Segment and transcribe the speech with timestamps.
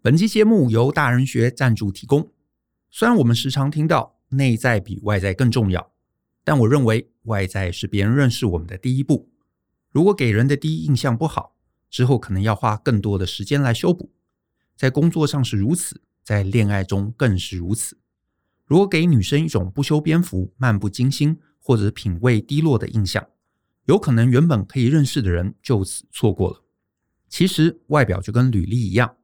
[0.00, 2.30] 本期节目由大人学赞助提供。
[2.88, 5.90] 虽然我们时常听到内在比外在更重要，
[6.44, 9.28] 但我认为外在是别人认识我们的第一步。
[9.90, 11.56] 如果给人的第一印象不好，
[11.90, 14.12] 之后可能要花更多的时间来修补。
[14.76, 17.98] 在工作上是如此，在恋爱中更是如此。
[18.66, 23.26] 如果给女生一种不修边幅、漫不经心或者品味低落的印象，
[23.86, 26.62] 有可能原本可以认识的人就此错过了。
[27.28, 29.16] 其实外表就跟履历一样，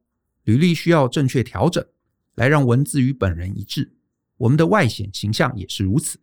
[0.45, 1.85] 履历需要正确调整，
[2.33, 3.93] 来让文字与本人一致。
[4.37, 6.19] 我们的外显形象也是如此。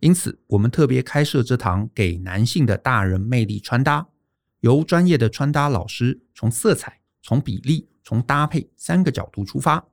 [0.00, 4.06] 因此，我们特别开设这堂给男性的大人魅力穿搭，
[4.60, 9.84] 由专业的穿搭老师从色彩、从比例、从搭配三个角度出发，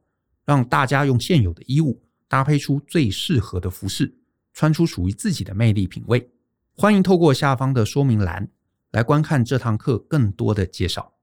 [0.45, 2.01] 让大家用现有的衣物。
[2.27, 4.11] 搭配出最适合的服饰，
[4.53, 6.31] 穿出属于自己的魅力品味。
[6.75, 8.49] 欢迎透过下方的说明栏
[8.89, 11.13] 来观看这堂课更多的介绍。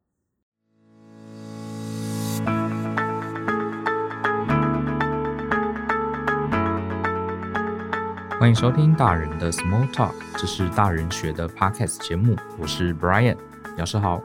[8.40, 13.36] 欢迎收听大人的 Small Talk，这是大人学的 Podcast 节目，我是 Brian，
[13.76, 14.22] 老师好。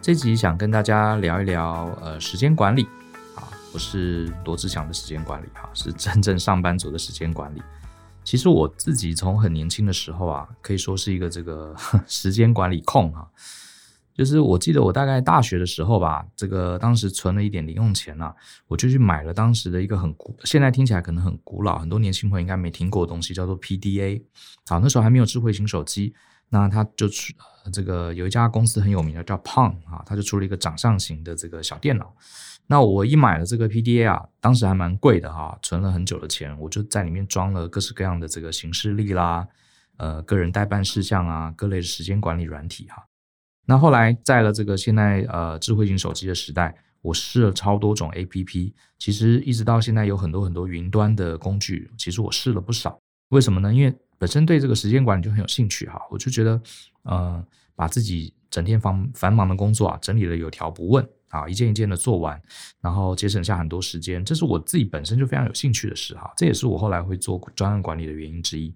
[0.00, 2.88] 这集想跟大家聊一聊呃时间管理
[3.36, 3.44] 啊。
[3.70, 7.62] 不是罗志祥的时间管理哈，是真正上班族的时间管理。
[8.24, 11.76] 其实我自己从很年轻的时候啊，可以说是一个这个
[12.08, 13.28] 时间管理控哈。
[14.14, 18.32] 就是我记得我大概大学的时候吧，这个当时存了一点零用钱啊，
[18.68, 24.22] 我就去买了当时的一个很古，现在听起来可能很古老，很多年轻朋友应该没听过的东西，叫做 PDA。
[24.66, 26.14] 好，那时候还没有智慧型手机，
[26.48, 27.32] 那他就出
[27.72, 32.14] 这个有一家公司很有名的叫 Palm 啊，他就出了一个掌上型的这个小电脑。
[32.66, 39.46] 那我一买了这个 PDA 啊，当时还蛮贵的哈，存了很久的钱，我就在里面装了各式各样的这个行事历啦，
[39.96, 43.04] 呃，个人代办事项啊，各类的时间管理软体哈。
[43.64, 52.98] 那后来在了这个现在呃智慧型手机的时代，我试了超多种 APP，其实一直到现在有很多很多云端的工具，其实我试了不少。
[53.30, 53.72] 为什么呢？
[53.72, 56.60] 因为本身对这个时间管理就很有兴趣哈，我就觉得
[57.02, 61.06] 呃，把自己整天繁繁忙的工作啊整理的有条不紊。
[61.30, 62.40] 啊，一件一件的做完，
[62.80, 66.32] 然后节省下很多时间，这是我自己本身就非常有兴趣的事哈。
[66.36, 68.72] 这也是我后来会做专案管理的原因之一。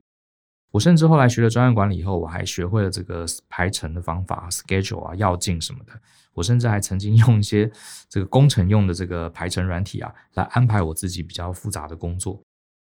[0.71, 5.93] 我甚至后来学了专案管理以后，我还学会了这个排程的方法，schedule 啊、要进什么的。
[6.33, 7.71] 我甚至还曾经用一些
[8.09, 12.41] 这个工程用的这个排程软体啊，来安排我自己比较复杂的工作。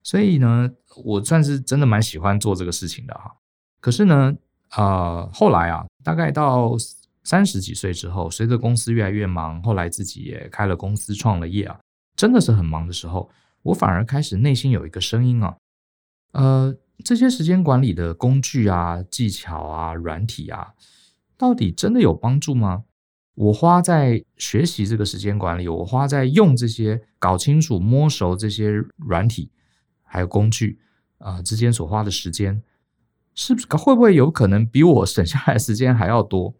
[0.02, 0.70] 所以呢，
[1.04, 3.30] 我算是真的蛮喜欢做这个事情的哈。
[3.80, 4.34] 可是呢，
[4.76, 6.76] 呃，后来啊，大概到。
[7.28, 11.76] 三十几岁之后，随着公司越来越忙，后来自己也开了公司，创了业啊，
[12.14, 13.28] 真的是很忙的时候，
[13.62, 15.56] 我反而开始内心有一个声音啊，
[16.34, 16.72] 呃，
[17.04, 20.74] 这些时间管理的工具啊、技巧啊、软体啊，
[21.36, 22.84] 到底真的有帮助吗？
[23.34, 29.50] 我花在学习这个时间管理，我花在用这些搞清楚、摸熟这些软体
[30.02, 30.78] 还有工具
[31.18, 32.62] 啊、之间所花的时间，
[33.34, 36.54] 是不是会不会有可能比我省下来的时间还要多？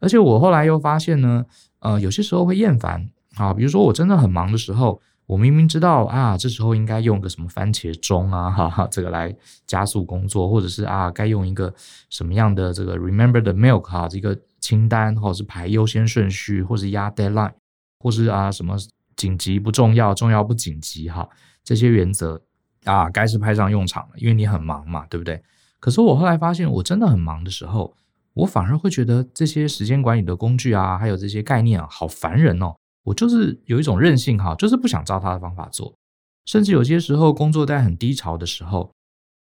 [0.00, 1.46] 而且我后来又发现呢，
[1.78, 5.00] 呃，有些时候会厌烦啊，比如说我真的很忙的时候，
[5.32, 9.34] 我明明知道啊，这时候应该用个什么番茄钟啊，哈哈，这个来
[9.66, 11.72] 加速工作，或者是啊，该用一个
[12.10, 17.54] 什么样的这个 Remember the Milk 哈，这个清单，或者是排优先顺序，或是压 Deadline，
[17.98, 18.76] 或是啊什么
[19.16, 21.26] 紧急不重要，重要不紧急哈，
[21.64, 22.38] 这些原则
[22.84, 25.42] 啊，该是派上用场了，因为你很忙嘛，对不对？
[25.80, 27.96] 可是我后来发现，我真的很忙的时候。
[28.34, 32.74] 我反而会觉得这些时间管理的工具啊，还有这些概念啊，好烦人哦。
[33.04, 35.94] 我就是有一种任性哈，就是不想照他的方法做。
[36.44, 38.92] 甚至有些时候工作在很低潮的时候，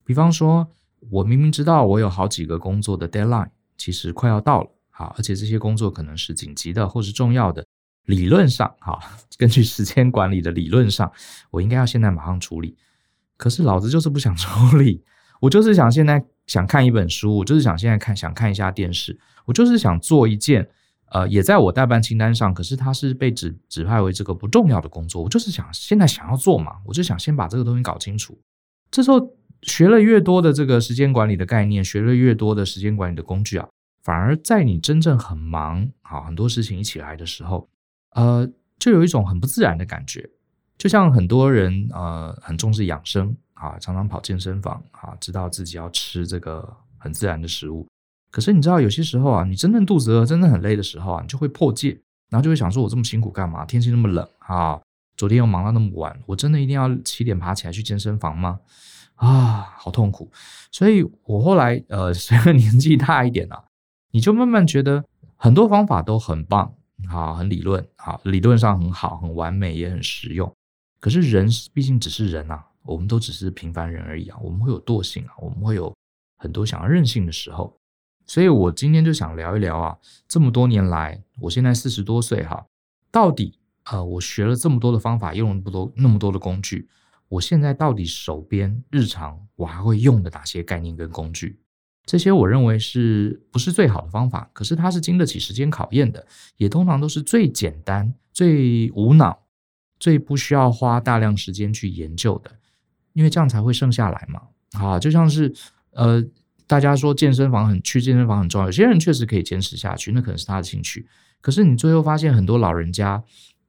[0.05, 0.69] 比方说，
[1.11, 7.65] 我明明知道我有好几个工作的 deadline，其实快要到了，好，而且这些工作可能是紧急的或是重要的。
[8.05, 8.99] 理论上，哈，
[9.37, 11.13] 根据时间管理的理论上，
[11.51, 12.77] 我应该要现在马上处理。
[13.37, 15.05] 可是老子就是不想处理，
[15.41, 16.25] 我就是想现在。
[16.49, 20.67] 想看一本书，我就是想现在看，想看一下电视，我就是想做一件，
[21.11, 28.39] 呃，也在我待办清单上，可是它是被指指派为这个不重要的工作，我就是想现在想要做嘛，我就想先把这个东西搞清楚。
[28.91, 33.69] 这时候学了越多的这个时间管理的概念，学了越多的时间管理的工具啊，
[34.03, 37.69] 反而在你真正很忙，啊，很多事情一起来的时候，
[38.15, 38.49] 呃，
[38.79, 40.29] 就有一种很不自然的感觉，
[40.77, 43.37] 就像很多人呃很重视养生。
[43.61, 46.65] 啊，常常跑健身房啊，知道自己要吃这个
[46.97, 47.85] 很自然的食物。
[48.31, 51.99] 可是你知道，有些时候啊，你真正肚子饿、真的很累的时候啊，你就会破戒，
[52.29, 53.65] 然后就会想说：我这么辛苦干嘛？
[53.65, 54.81] 天气那么冷啊，
[55.17, 58.61] 昨天又忙到那么晚，我真的一定要七点爬起来去健身房吗？
[59.15, 60.31] 啊，好痛苦！
[60.71, 63.65] 所以我后来呃， 随着年纪大一点啊，
[64.13, 65.05] 你就慢慢觉得
[65.37, 66.73] 很多方法都很棒
[67.09, 70.53] 啊，很理论，啊，理论上很好，很完美，也很实用。
[71.01, 75.93] 可是人毕竟只是人啊，我们都只是平凡人而已啊，我们会有惰性啊，我们会有
[76.37, 77.75] 很多想要任性的时候。
[78.29, 79.99] 所以我今天就想聊一聊啊，
[80.29, 82.67] 这么多年来，我现在四十多岁哈，
[83.11, 83.59] 到底
[83.91, 86.89] 呃，我学了这么多的方法，用了不多那么多的工具，
[87.29, 91.59] 我现在到底手边日常我还会用的哪些概念跟工具？
[92.05, 94.51] 这些我认为是不是最好的方法？
[94.53, 96.27] 可是它是经得起时间考验的，
[96.59, 99.47] 也通常都是最简单、最无脑、
[99.99, 102.51] 最不需要花大量时间去研究的，
[103.15, 104.43] 因为这样才会剩下来嘛。
[104.79, 105.55] 啊，就像是
[105.93, 106.23] 呃，
[106.69, 111.09] 大家说健身房很去健身房很重要，有些人确实可以坚持下去，那可能是他的兴趣。
[111.41, 113.25] 可是你最后发现，很多老人家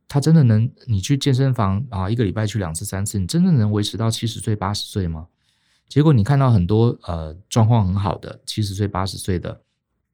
[0.08, 5.28] 他真的能，你去健身房啊，一个礼拜去两次、三次，你真的能维持到七十岁、八十岁吗？
[5.88, 9.62] 结果你看到很多呃状况很好的七十岁八十岁的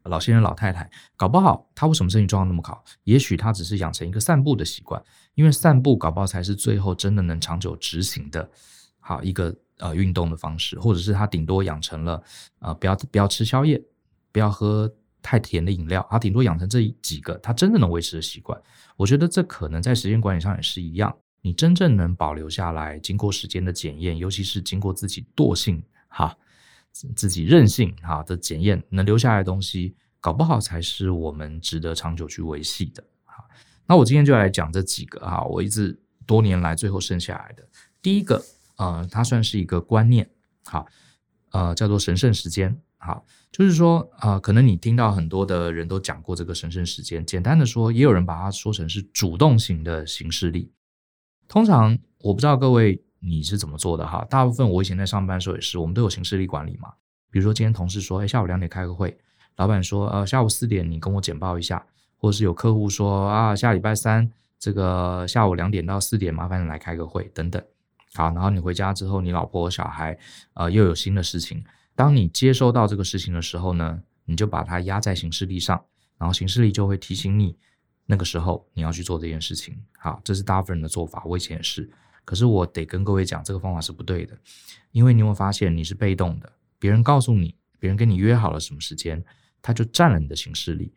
[0.03, 2.83] 老先生老太太，搞不好他为什么身体状况那么好？
[3.05, 5.01] 也许他只是养成一个散步的习惯，
[5.33, 8.47] 因为散步搞不好才是最后真的能长久执行的
[8.99, 12.23] 好一个呃运动的方式，或者是他顶多养成了
[12.59, 13.81] 呃不要不要吃宵夜，
[14.31, 18.59] 不要喝太甜的饮料，他顶多养成这几个他真的能维持的习惯。
[18.95, 21.15] 我觉得这可能在时间管理上也是一样。
[21.41, 26.35] 你真正能保留下来，经过时间的检验，尤其是经过自己惰性哈、
[27.15, 33.03] 自己任性哈的检验，能留下来的东西，搞不好才是我们值得长久去维系的。
[33.25, 33.45] 哈，
[33.85, 35.95] 那我今天就来讲这几个哈，我一直
[36.25, 37.63] 多年来最后剩下来的
[38.01, 38.43] 第一个，
[38.77, 40.29] 呃，它算是一个观念，
[40.65, 40.85] 好，
[41.51, 50.71] 呃，叫做神圣时间，好，就是说，呃，可能你听到很多的人都讲过这个神圣时间，简单的说，也有人把它说成是主动型的行事历。
[51.47, 56.91] 通常我不知道各位你是怎么做的哈，大部分我以前在上班的时候也是，我们都有行事历管理嘛。
[57.31, 59.17] 比如说今天同事说，哎，下午两点开个会，
[59.55, 61.85] 老板说，呃，下午四点你跟我简报一下，
[62.17, 67.63] 或者是有客户说啊，下礼拜三这个下午两点到四点，麻烦你来开个会等等。
[68.15, 70.17] 好，然后你回家之后，你老婆和小孩
[70.53, 71.63] 呃又有新的事情，
[71.93, 75.83] 当你接收到这个事情的时候呢，你就把它压在行事历上，
[76.17, 77.57] 然后行事历就会提醒你。
[78.07, 81.89] 那个时候你要去做这件事情，好，这是大部分人的做法，我以前也是。
[82.23, 84.37] 可是我得跟各位讲，这个方法是不对的，
[84.91, 89.23] 因为你会发现你是被动的，别人告诉你，别人跟你约好了什么时间，
[89.61, 90.93] 他就占了你的行事历。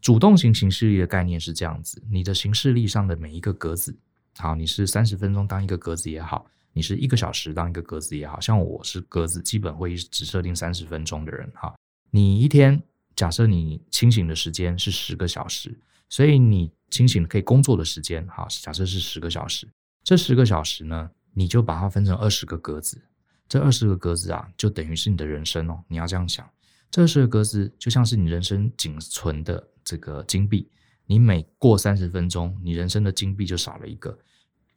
[0.00, 3.96] 主动型行事历的概念是这样子，你的行事历上的每一个格子，
[4.38, 11.74] 好，你是三十分钟当一个格子也好，你是一个小时当一个格子也好，像我是格子，基本会只设定三十分钟的人，哈，
[12.10, 12.82] 你一天
[13.16, 15.78] 假设你清醒的时间是十个小时。
[16.10, 19.66] 所以你清醒可以工作的时间，哈，假设是十个小时。
[20.04, 23.02] 这十个小时呢，你就把它分成二十个格子。
[23.48, 25.82] 这二十个格子啊，就等于是你的人生哦。
[25.88, 26.48] 你要这样想，
[26.90, 30.70] 这二十个格子就像是你人生仅存的这个金币。
[31.06, 34.18] 你每过三十分钟，你人生的金币就少了一个。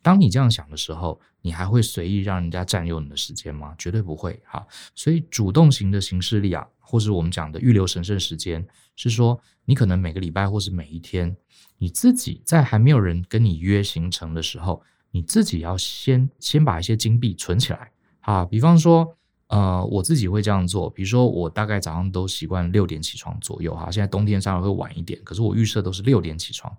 [0.01, 3.75] 当你这样想的时候，你还会随意让人家占用你的时间吗？
[3.77, 4.41] 绝对不会。
[4.45, 4.65] 哈，
[4.95, 8.65] 所以主动型的行事力啊，或是我们讲的预留神圣时间，
[8.95, 11.35] 是说你可能每个礼拜或是每一天，
[11.77, 14.81] 你自己在还没有人跟你约行程的时候，
[15.11, 17.91] 你自己要先先把一些金币存起来。
[18.21, 19.17] 好，比方说，
[19.49, 23.73] 呃，我自己会这样做，比如说我大概早上都习惯六点起床左右。
[23.75, 26.75] 哈，现在冬天稍微会晚一点，可是我预设都是六点起床。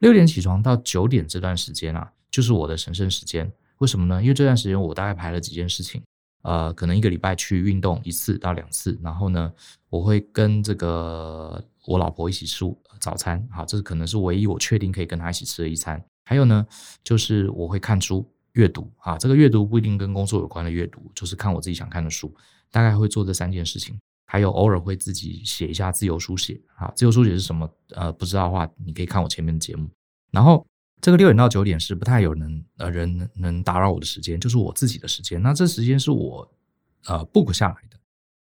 [0.00, 3.50] 六点起床到九点这段时间啊，就是我的神圣时间。
[3.78, 4.20] 为什么呢？
[4.22, 6.02] 因为这段时间我大概排了几件事情，
[6.42, 9.52] 呃，可能一个礼拜去运动一次到两次，然后呢，
[9.88, 12.64] 我会跟这个我老婆一起吃
[13.00, 16.02] 早餐，好，这是可能是唯一我确定可以跟她一起吃的一餐。
[16.26, 16.66] 还有呢，
[17.02, 22.34] 就是我会看书阅读，啊，这个阅读不一定跟工作有关的阅读，就是看我自己想看的书，
[22.72, 23.96] 大概会做这三件事情。
[24.26, 27.70] 还有偶尔会自己写一下自由书写，啊，自由书写是什么？
[27.90, 29.88] 呃，不知道的话，你可以看我前面的节目，
[30.32, 30.66] 然后。
[31.00, 35.42] 这个六点到九点是不太有人呃人能打扰我的时间，就是我自己的时间。
[35.42, 36.50] 那这时间是我
[37.04, 37.98] 呃 book 下来的，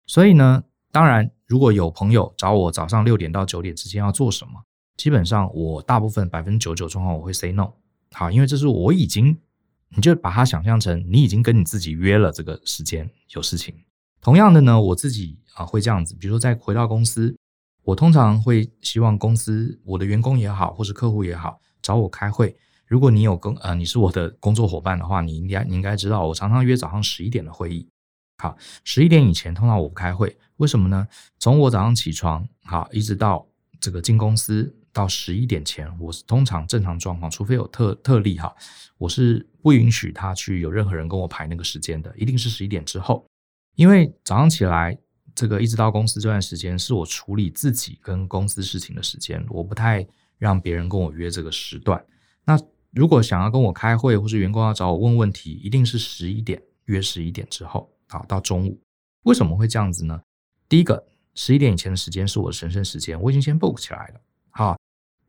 [0.06, 4.62] 所以呢，当然如果有朋友找我早上六点到九点之间要做什么，
[4.96, 7.72] 基本上我大部分百分之九十九状况我会 say no。
[8.12, 9.36] 好，因为这是我已经，
[9.94, 13.74] 你就把它想象成你已经跟你自己约了这个时间有事情。
[14.20, 17.36] 同样的呢，我自己啊会这样子，比如说再回到公司，
[17.82, 21.60] 我通常会希望公司我的员工也好，或是客户也好。
[21.82, 22.56] 找我开会，
[22.86, 27.88] 如果你有工呃你是我的工作伙伴的话，你应该你应该知道，我常常约早上十一点的会议。
[28.38, 31.08] 好，十一点以前通常我不开会，为什么呢？
[31.40, 33.44] 从我早上起床好，一直到
[33.80, 38.54] 这个进公司到十一点前，我是通常正常状况，除非有特特例哈，
[38.98, 43.26] 我是不允许他去有任何人跟我排那个时间的，一定是十一点之后，
[43.74, 44.98] 因为早上起来
[45.34, 50.06] 这个一直到公司这段时间是我处理自己跟公司事情的时间，我不太。
[50.38, 52.04] 让别人跟我约这个时段。
[52.44, 52.58] 那
[52.90, 58.82] 如果想要跟我开会，或是员工要找我问问题，一定是十一点，约十一点之后，好，到中午。
[59.22, 60.20] 为什么会这样子呢？
[60.68, 61.06] 第一个，
[61.36, 64.20] 十一点以前的时间是我的神圣时间，我已经先 book 起来了。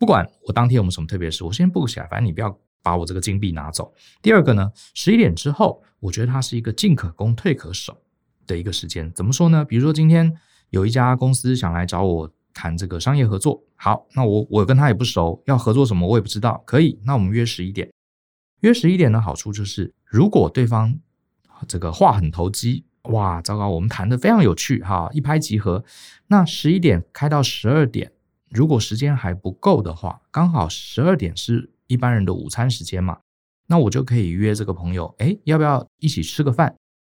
[0.03, 3.93] 不管我当天有没有什么特别事，我先 book 起来，反正你不要把我这个金币拿走。
[4.21, 7.97] 第二个呢，十一点之后，我觉得它是一个进可攻退可守
[8.45, 9.09] 的一个时间。
[9.13, 9.63] 怎么说呢？
[9.63, 10.35] 比如说今天
[10.71, 17.89] 有一家公司想来找我谈这个商业合作，好，那我我跟他也不熟，要合作什么我也不知道，可以，那我们约十一点。
[18.59, 20.99] 约十一点的好处就是，如果对方
[21.65, 22.83] 这个话很投机。
[23.03, 23.69] 哇，糟糕！
[23.69, 25.85] 我们谈的非常有趣哈，一拍即合。
[26.27, 28.11] 那十一点开到十二点，
[28.53, 33.17] 如果时间还不够的话，刚好十二点是一般人的午餐时间嘛，
[33.67, 36.75] 那我就可以约这个朋友，诶，要不要一起吃个饭？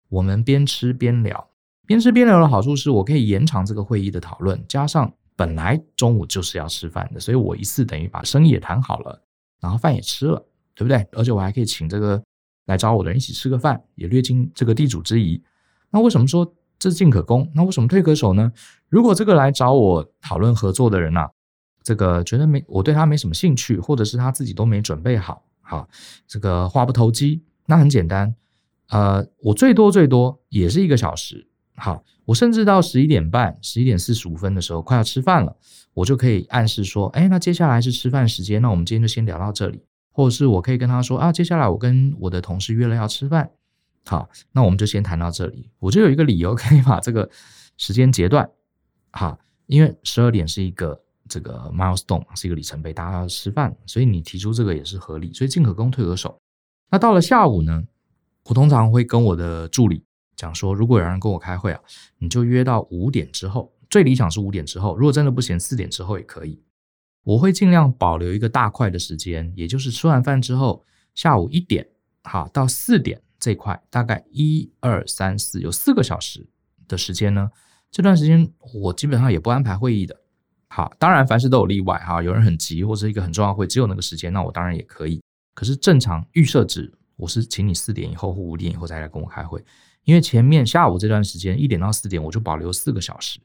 [0.10, 1.50] 我们边吃边聊，
[1.86, 9.22] 边吃边聊的好处是我可以延长这个会议的讨论，加上本来中午就是要吃饭的，所以我一次等于把生意也谈好了，
[9.60, 11.08] 然后饭也吃了，对不对？
[11.12, 12.24] 而且我还可以请这个
[12.66, 15.44] 来找我的人一起吃个饭，也略尽这个地主之谊。
[15.92, 17.52] 那为什么说这进可攻？
[17.54, 18.52] 那为什么退可守呢？
[18.90, 21.30] 如果这个来找我讨论合作的人啊，
[21.84, 25.88] 这个觉得没我对他没什么兴趣，或者是他自己都没准备好，好，
[26.28, 28.34] 这个话不投机，那很简单，
[28.90, 35.56] 呃，我最多最多也是一个小时，好，我甚至到十一点半、十一点四十五分的时候快要吃饭了，
[35.94, 43.50] 我就可以暗示说，哎，那接下来是吃饭时间，那我们今天就先聊到这里，或者是我可以跟他说啊，接下来我跟我的同事约了要吃饭。
[44.06, 45.70] 好，那我们就先谈到这里。
[45.80, 47.30] 我就有一个理由可以把这个
[47.76, 48.50] 时间截断。
[49.12, 55.34] 哈，因为十二点是一个这个 milestone，是一个里程碑，大家要吃饭，所以你提出这个也是合理。
[55.34, 56.40] 所以进可攻，退可守。
[56.90, 57.84] 那到了下午呢，
[58.46, 60.04] 我通常会跟我的助理
[60.36, 61.82] 讲说，如果有人跟我开会啊，
[62.18, 64.96] 你就约到五点之后，最理想是五点之后。
[64.96, 66.62] 如果真的不行，四点之后也可以。
[67.24, 71.88] 我会尽量保留一个大块的时间，也就是吃完饭之后，下午一点
[72.24, 73.22] 好到四点。
[73.40, 76.50] 这块大概一二三四有四个小时
[76.88, 77.52] 的时间呢，
[77.92, 80.16] 这段时间我基本上也不安排会议的。
[80.70, 85.22] 好，当然凡事都有例外哈，有人很急或者一个很重要会，只有那个时间，那我当然也可以。
[85.56, 89.64] 可是正常预设值，我是请你四点以后或五点以后再来跟我开会，
[90.04, 93.40] 因为前面下午这段时间一点到四点我就保留四个小时，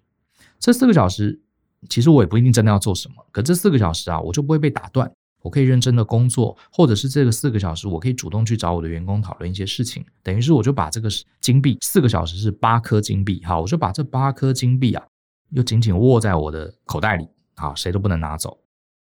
[0.59, 1.41] 这四个小时
[1.89, 5.11] 其实我也不一定真的要做什么，可这四个小时啊，我就不会被打断。
[5.43, 10.05] 我可以认真的工作，或者是这个四个小时，我可以主动去找我的员工讨论一些事情。
[10.23, 11.09] 等于是我就把这个
[11.41, 15.05] 金币，四个小时是八颗金币，哈，我就把这八颗金币啊，
[15.51, 18.59] 又紧紧握在我的口袋里，啊，谁都不能拿走。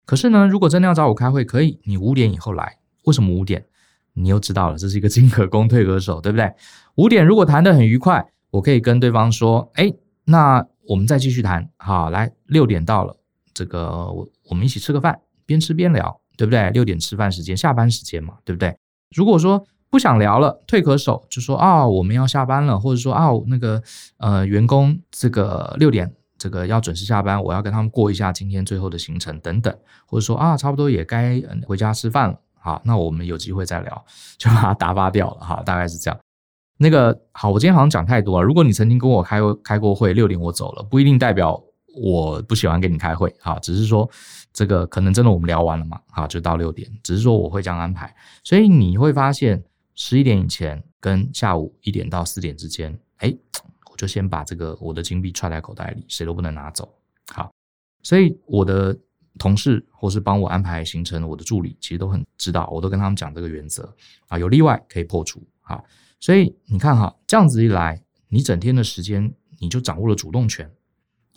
[0.06, 2.78] 可是呢，如果真的要找我开会，可以，你五点以后来。
[3.04, 3.66] 为什么五点？
[4.14, 6.52] 你又知道了，这是一个进可攻退可守，对不对？
[6.96, 9.94] 五点如果谈得很愉快，我可以跟对方说，哎，
[10.26, 13.16] 那我们再继续谈，好，来，六点到了，
[13.54, 16.20] 这个我我们一起吃个饭，边吃边聊。
[16.38, 16.70] 对不对？
[16.70, 18.74] 六点吃饭时间，下班时间嘛，对不对？
[19.16, 23.82] 如果说不想聊了，退可守，就说啊、我们要下班了，或者说啊、那个
[24.18, 29.74] 呃，员工这个六点这个要准时下班，我要跟他们过一下今天最后的行程等等，
[30.06, 34.06] 或者说啊，差不多也该回家吃饭了，好，那我们有机会再聊，
[34.38, 36.20] 就把它打发掉了，哈，大概是这样。
[36.78, 38.46] 那个好，我今天好像讲太多了。
[38.46, 41.60] 如果你曾经跟我开过开过会，六点我走了，不一定代表
[41.96, 44.10] 我不喜欢跟你开会，哈，只是说。
[44.58, 46.02] 这个可能真的我们聊完了嘛？
[46.08, 48.12] 好，就到六点，只是说我会这样安排，
[48.44, 53.32] 所以你会发现十一点以前跟下午一点到四点之间，哎，
[53.92, 56.92] 我就先把这个我的金币揣在口袋里，谁都不能拿走。
[57.28, 57.52] 好，
[58.02, 58.98] 所以我的
[59.38, 63.96] 同事或是帮我安排行程我的助理，其实都很知道，我都跟他们讲这个原则
[64.28, 65.40] 啊，有例外可以破除。
[65.62, 65.86] 好，
[66.20, 70.68] 所以你看哈，这样子一来，你整天的时间你就掌握了主动权。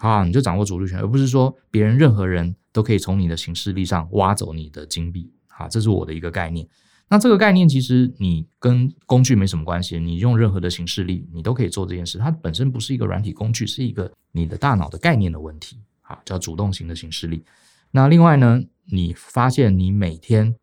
[0.01, 5.33] 啊，你就掌握主动权，而不是说别人任何人都可以从你的行事力上挖走你的金币。
[5.49, 6.67] 啊，这是我的一个概念。
[7.09, 12.19] 那这个概念其实你跟工具没什么关系，你用任何的行事力，你都可以做这件事。
[12.19, 15.79] 它本身不是一个软体工具，是一个你的大脑的概念的问题。
[16.03, 17.45] 啊，叫主动型的行事力。
[17.91, 20.55] 那另外呢，你发现你每天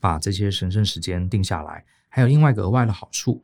[0.00, 3.42] 把这些神圣时间定下来，还有另外一个额外的好处，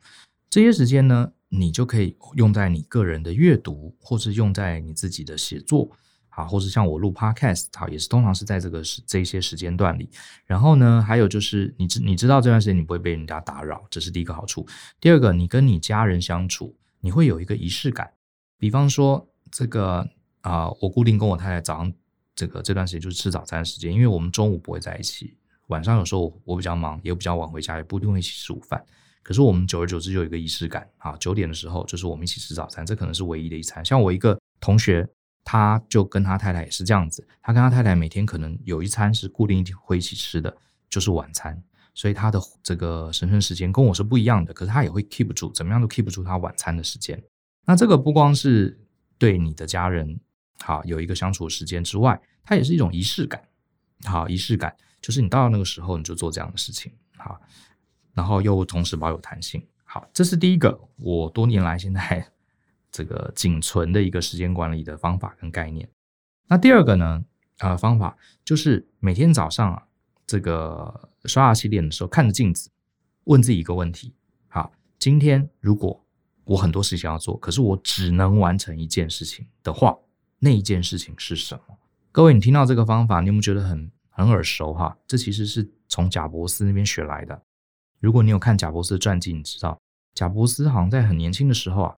[0.49, 5.91] 这些时间呢，你就可以用在你个人的阅读，或是用在你自己的写作，
[6.29, 10.09] 啊，或是像我录 Podcast，好，也是通常是在这个时这些时间段里。
[10.45, 14.65] 然后呢，还有就是你知你知道这段时间你不会被人家打扰，这是第一个好处。
[15.01, 18.11] 第二个，你跟你家人相处，你会有一个仪式感。
[18.57, 20.07] 比方说这个
[20.41, 21.93] 啊、我固定跟我太太早上
[22.33, 25.35] 这个这段时间就是吃早餐时间，因为我们中午不会在一起，
[25.67, 28.81] 晚上有时候我比较忙，也比较晚回家，也不一定会一起吃午饭。
[29.29, 33.85] 可是我们久而久之就有一个仪式感啊，九点的时候就是我们一起吃早餐，这可能是唯一的一餐。
[33.85, 35.07] 像我一个同学，
[35.43, 40.57] 他就跟他太太也是这样子，他跟他太太每天可能有一餐是固定会一起吃的，
[40.89, 41.61] 就是晚餐。
[41.93, 47.21] 所以他的这个神圣时间跟我是不一样的，可是他也会 keep 住，怎么样都 keep 住他晚餐的时间。
[47.67, 48.79] 那这个不光是
[49.19, 50.19] 对你的家人
[50.63, 53.43] 好有一个相处时间之外，它也是一种仪式感。
[54.05, 57.39] 好，仪式感就是你到了那个时候你就做这样的事情，好，
[58.19, 59.65] 然后又同时保有弹性。
[59.85, 62.27] 好，这是第一个我多年来现在
[62.91, 65.89] 这个仅存的一个时间管理的方法跟概念。
[66.47, 67.23] 那第二个呢，
[67.59, 69.83] 呃，方法就是每天早上啊，
[70.27, 71.07] 这个。
[71.25, 72.71] 刷牙洗脸的时候，看着镜子，
[73.25, 74.13] 问自己一个问题：
[74.47, 76.01] 好，今天如果
[76.45, 79.97] 我很多事情要做，可是我只能完成一件事情的话，
[80.39, 81.77] 那一件事情是什么？
[82.13, 84.73] 各位，你听到这个方法，你有没有觉得很很耳熟？
[84.73, 87.43] 哈，这其实是从贾伯斯那边学来的。
[87.99, 89.79] 如果你有看贾伯斯的传记，你知道
[90.13, 91.95] 贾伯斯好像在很年轻的时候啊，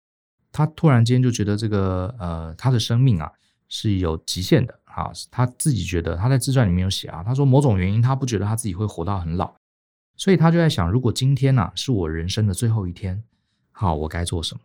[0.51, 3.31] 他突然间就觉得这个呃，他的生命啊
[3.67, 4.79] 是有极限的。
[4.93, 9.55] 啊，他自己觉得他在自传里面有写啊，他说某种原因他不觉得他自己会活到很老，
[10.17, 13.23] 所以他就在想，如果今天呐、啊、是我人生的最后一天，
[13.71, 14.61] 好，我该做什么？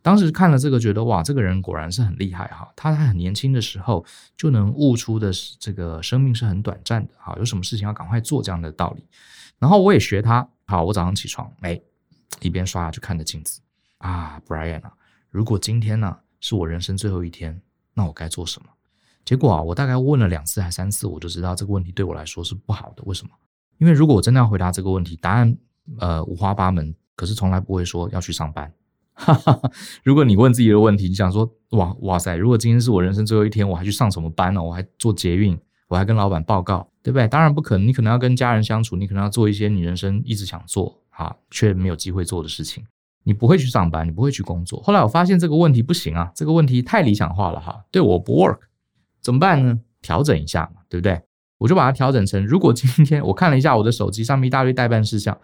[0.00, 9.04] 当时看了这个，觉得哇，这个人果然是很厉害哈，他在很年轻的时候就能悟出的这个生命是很短暂的，好，有什么事情要赶快做这样的道理。
[9.58, 11.80] 然后我也学他，好，我早上起床，哎，
[12.40, 13.60] 一边刷牙就看着镜子
[13.98, 14.92] 啊，Brian 啊，
[15.30, 17.60] 如果今天呢、是我人生最后一天，
[17.94, 18.68] 那我该做什么？
[19.24, 23.02] 结果啊，我大概问了两次还三次，我就知道这个问题对我来说是不好的。
[23.06, 23.30] 为什么？
[23.78, 25.56] 因为如果我真的要回答这个问题，答案
[25.98, 28.72] 呃五花八门，可是从来不会说要去上班。
[29.14, 29.70] 哈哈哈，
[30.02, 34.62] 如果你问自己的问题，你想说哇哇塞，如果今天是我人生最后一天，我还去上什么班呢？
[34.62, 37.28] 我还坐捷运，我还跟老板报告，对不对？
[37.28, 37.86] 当然不可能。
[37.86, 42.82] 你可能要跟家人相处，你可能要做一些你人生一直想做啊却没有机会做的事情。
[43.24, 44.82] 你不会去上班，你不会去工作。
[44.82, 48.58] 后来我发现这个问题不行啊，这个问题太理想化了哈，对我不 work。
[49.20, 49.78] 怎么办呢？
[50.00, 51.20] 调整一下嘛，对不对？
[51.58, 55.38] 我就把它调整成，如果今天我看了一下我的手机上面一大堆待办事项，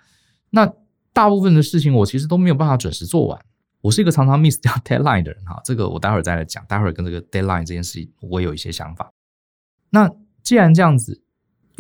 [0.51, 0.71] 那
[1.13, 3.41] 大部分的事情我其实都没有办法准时做完。
[3.81, 6.63] 我是一个常常 miss 掉 deadline 的人哈，这个我待会儿再来讲。
[6.67, 9.11] 待会儿跟这个 deadline 这件事情，我有一些想法。
[9.89, 10.11] 那
[10.43, 11.23] 既然这样子，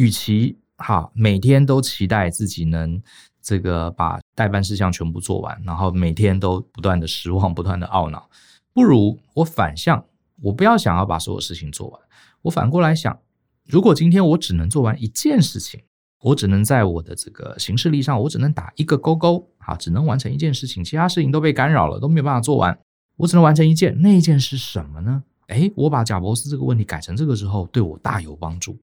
[0.00, 3.02] 与其哈每天都期待自己能
[3.42, 8.30] 这个把待办事项全部做完，然后每天都不断的失望，不断的懊恼，
[8.72, 10.02] 不如我反向。
[10.40, 12.00] 我不要想要把所有事情做完，
[12.40, 13.18] 我反过来想，
[13.66, 15.82] 如果今天我只能做完一件事情，
[16.22, 22.78] 我只能在我的这个行事历上，我只能打一个勾勾，哈，只能完成一件事情，其他事情都被干扰了，都没有办法做完，
[23.18, 25.22] 我只能完成一件，那一件是什么呢？
[25.48, 28.78] 诶，我把贾博斯这个问题改成这个之后，对我大有帮助。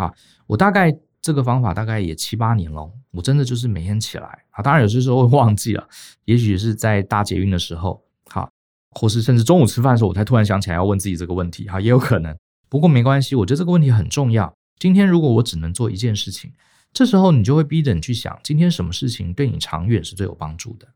[0.00, 0.14] 啊，
[0.46, 5.86] 我大概这个方法大概也七八年了，我真的就是每天起来，啊，当然有些时候会忘记了，
[6.24, 8.02] 也许是在搭捷运的时候。
[8.32, 8.48] 好
[8.92, 12.36] 或是甚至中午吃饭的时候，我才突然想起来要问自己这个问题，哈，也有可能。
[12.68, 14.52] 不过没关系，我觉得这个问题很重要。
[14.78, 16.52] 今天如果我只能做一件事情，
[16.92, 20.86] 这时候你就会逼着你去想，今天什么事情对你长远是最有帮助的，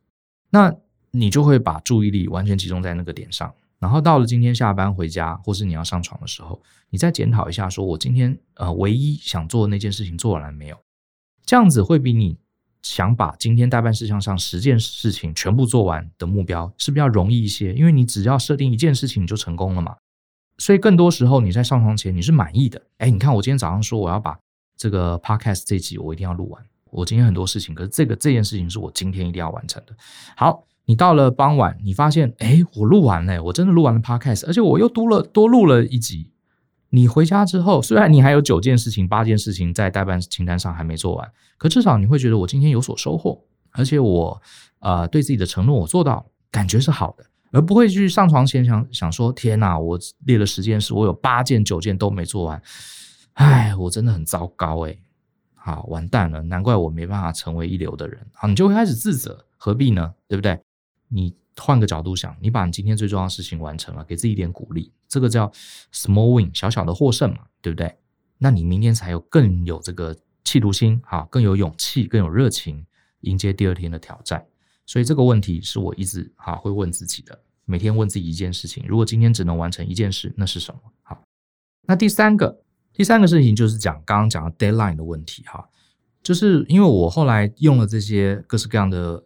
[0.50, 0.72] 那
[1.10, 3.52] 你就会把注意力完全集中在那个点上。
[3.84, 10.76] 然后到了今天下班回家，或是你要上床的时候，你再检讨一下，说我今天呃唯一想做的那件事情做完了没有？
[11.44, 12.38] 这样子会比你。
[12.84, 17.72] 想把今天待办事项上十件事情全部做完的目标，是不是要容易一些？
[17.72, 19.96] 因为你只要设定一件事情，你就成功了嘛。
[20.58, 22.78] 所以更多时候你在上床前你是满意的。
[22.98, 24.38] 哎，你看我今天早上说我要把
[24.76, 26.62] 这个 podcast 这集我一定要录完。
[26.90, 29.96] 我今天很多事情，可是这个这件事情是我今天一定要完成的。
[30.36, 36.30] 好，你到了傍晚，你发现，哎，我录完了，我真的录完了 podcast，而且我又多了多录了一集。
[36.90, 43.42] 你回家之后，虽然你还有九件事情、八件事情在待办清单上还没做完，可至少你会觉得我今天有所收获，
[43.72, 44.40] 而且我
[44.78, 52.62] 呃对自己的承诺我做到，感觉是好的，而不会去上床前想想说天哪，我列了十件事，我有八件、九件都没做完，
[53.32, 54.96] 唉，我真的很糟糕哎。
[55.56, 58.20] 好，完蛋了，难怪我没办法成为一流的人。
[58.34, 60.12] 好，你就会开始自责，何必呢？
[60.28, 60.60] 对不对？
[61.14, 61.34] 你。
[61.56, 65.48] 换个角度想，你把你今天最重要的事情完成了，给自己一点鼓励，这个叫
[65.92, 67.96] small win，小小的获胜嘛，对不对？
[68.38, 72.84] 那你明天才有更有这个企图心，哈，更有勇气，更有热情
[73.20, 74.44] 迎接第二天的挑战。
[74.84, 80.80] 所以这个问题是我一直哈会问自己的，每天问自己一件事情：如果今天只能完成一件事，那是什么？
[81.04, 81.22] 好，
[81.86, 85.68] 那第三个第三个事情就是讲刚刚讲的 deadline 的问题，哈，
[86.20, 89.24] 就是因为我后来用了这些各式各样的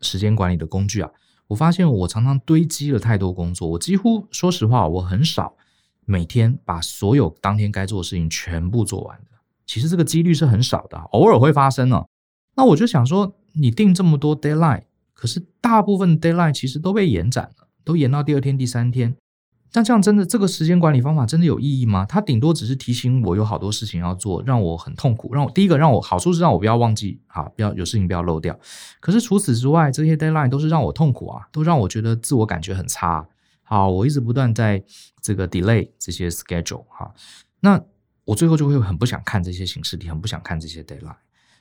[0.00, 1.08] 时间管理的工具啊。
[1.50, 5.56] 我发现我常常堆积了太多工作，我几乎说实话，我很少
[6.04, 9.36] 每天把所有当天该做的事情全部做完的。
[9.66, 12.06] 其实这个几率是很少的，偶尔会发生哦。
[12.54, 19.16] 那我就想说，你定这么多 deadline，可是大部分 deadline 其实都被延展了，都延到第二天、第三天。
[19.72, 22.04] 但这样真的这个时间管理方法真的有意义吗？
[22.04, 25.32] 它顶多只是提醒我有好多事情要做，让我很痛苦。
[25.32, 28.58] 让我第一个让我好处是让我不要忘记，好，不要有事情不要漏掉。
[28.98, 33.28] 可是除此之外，这些 deadline 都是让我痛苦啊，都让我觉得自我感觉很差。
[33.62, 34.82] 好，我一直不断在
[35.22, 37.14] 这个 delay 这些 schedule 哈，
[37.60, 37.80] 那
[38.24, 41.14] 我最后就会很不想看这些行事历，很不想看这些 deadline。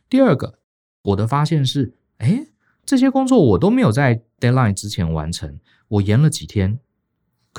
[0.09, 0.55] 第二个，
[1.03, 2.47] 我的发现是，诶，
[2.83, 6.79] 这些工作我都没有在 deadline 之前完成，我延了几天。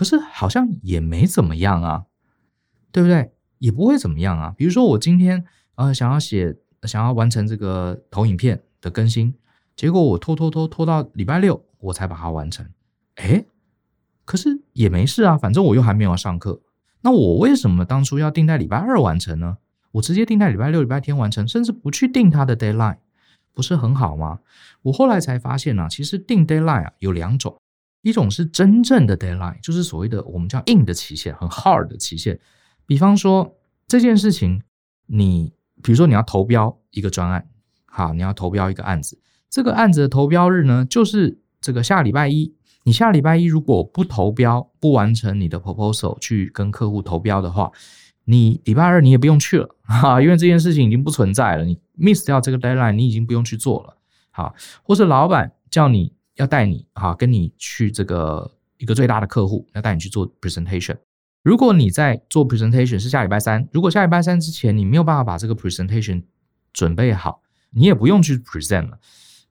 [0.01, 2.07] 可是好像也没怎么样啊，
[2.91, 3.33] 对不对？
[3.59, 4.55] 也不会怎么样啊。
[4.57, 9.35] 比如说我今天呃想要写，想要完成这个投影片的更新，
[9.77, 12.67] 结果我拖拖拖拖到礼拜六我才把它完成。
[13.17, 13.45] 诶，
[14.25, 16.63] 可是也没事啊，反正我又还没有上课。
[17.03, 19.59] 那我为什么当初要定在礼拜二完成呢？
[19.91, 22.97] 我直接定在礼拜六、礼拜天完成，甚至不去定它的 deadline，
[23.53, 24.39] 不是很好吗？
[24.81, 27.61] 我后来才发现呢、其实定 deadline 啊有两种。
[28.03, 32.41] 一种是真正的 deadline，就是所谓的我们叫硬的期限，很 hard 的期限。
[32.87, 34.63] 比方说这件事情，
[35.07, 37.47] 你比如说你要投标一个专案，
[37.85, 42.55] 好，你要投标一个案子，这个案子的投标日呢，就是这个下礼拜一。
[42.85, 47.71] 你下礼拜一如果不投标，不完成你的 proposal 去跟客户投标的话，
[48.25, 53.99] 你礼拜二你也不用去了，哈，因为这件事情已经不存在了，你 miss 掉这个 deadline，你已经不用去做了，
[54.31, 56.15] 好，或是老板叫你。
[56.41, 60.97] 要带你哈，跟你去这个一个最大的客户，要带你去做 presentation。
[61.43, 66.23] 如果你在做 presentation 是下礼拜三，如果下礼拜三之前你没有办法把这个 presentation
[66.73, 68.99] 准备好，你也不用去 present 了，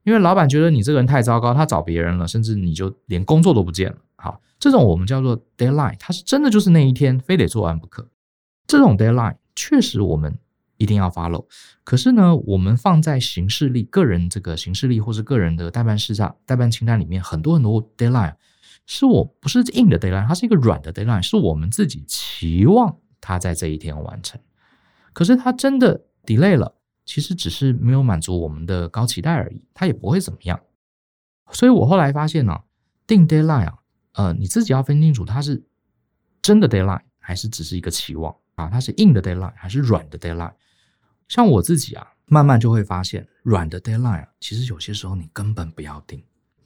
[0.03, 3.97] 因为老板觉得你这个人太糟糕，他找别人了，甚至你就连工作都不见了。
[4.15, 8.07] 好，这种我们叫做 deadline，它是真的就是那一天非得做完不可。
[8.65, 10.37] 这种 deadline 确实我们。
[10.79, 11.45] 一定要 follow，
[11.83, 18.33] 可是呢，我们放在行事历、个人这个行事历或是个人的待办事项、待办清单里面，很多很多 deadline
[18.85, 24.39] 是我不是硬的 deadline，它是一个软的 deadline，是我们自己期望它在这一天完成。
[25.11, 26.73] 可是它真的 delay 了，
[27.05, 30.57] 其实只是没有满足我们的高期待而已，它也不会怎么样。
[31.51, 32.57] 所以我后来发现呢、
[33.05, 33.79] 定 deadline 啊，
[34.13, 35.61] 呃，你自己要分清楚，它是
[36.41, 38.69] 真的 deadline 还是只是一个期望啊？
[38.69, 40.53] 它是硬的 deadline 还是软的 deadline？
[41.29, 46.21] 像我自己啊，慢慢就会发现，软的 deadline 啊，其实有些时候你根本不要定。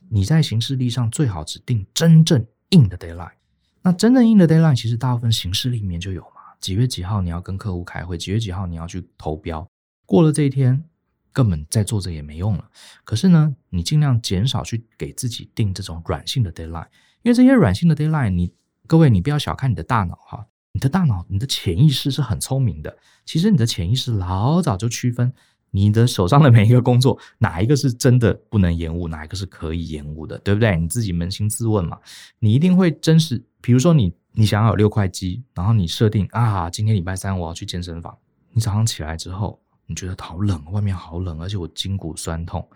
[0.10, 3.34] 你在行事历上最好只定真正硬的 deadline。
[3.82, 6.56] 那真正硬的 deadline，其实大部分行事历里面就有嘛。
[6.62, 9.68] 几月几号你要跟客户开会，几月几号你要去投标。
[10.06, 10.86] 过了这一天，
[11.34, 12.70] 根本再做着也没用了。
[13.04, 16.88] 可是呢，你尽量减少去给自己定这种软性的 deadline，
[17.24, 18.54] 因为这些软性的 deadline，你
[18.88, 20.48] 各位你不要小看你的大脑哈。
[20.74, 22.96] 你的大脑，你的潜意识是很聪明的。
[23.26, 25.32] 其实你的潜意识老早就区分
[25.70, 30.76] 你的手上的每一个工作，哪一个是真的不能延误，哪一个是可以延误的，对不对？
[30.76, 31.98] 你自己扪心自问嘛。
[32.40, 38.18] 你一定会真实，比如说你你想要有六块肌，然后你设定啊，今天礼拜三我要去健身房。
[38.52, 42.68] 你早上起来之后，你觉得好冷，外面好冷，而且我筋骨酸痛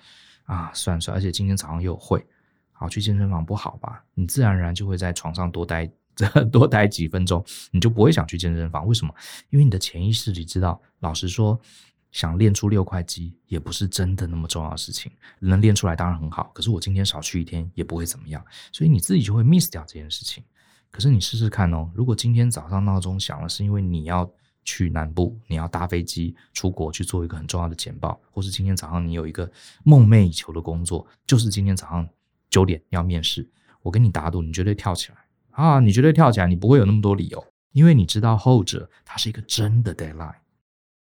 [0.45, 2.23] 啊，算算，而且今天早上又有会，
[2.71, 4.03] 好，去健身房不好吧？
[4.13, 5.89] 你自然而然就会在床上多待。
[6.17, 8.85] 这 多待几分钟，你就不会想去健身房。
[8.85, 9.13] 为什么？
[9.51, 11.57] 因为你的潜意识里知道，老实说，
[12.11, 15.11] 想练出六块肌也不是真的那么重要的事情。
[15.39, 20.43] 能练出来当然很好，可是我今天少去一天也不会怎么样，所以你自己就会 miss 掉这件事情。
[20.89, 24.27] 可是你试试看哦，如果今天早上闹钟响了，是因为你要
[24.63, 29.49] 去南部，你要搭飞机出国去做一个很重要的简报，或是今天早上你有一个
[29.83, 32.09] 梦寐以求的工作，就是今天早上
[32.49, 33.47] 九点要面试，
[33.83, 35.17] 我跟你打赌，你绝对跳起来。
[35.57, 40.35] 啊，你绝对跳起来，你不会有那么多理由，因为你知道后者它是一个真的 deadline。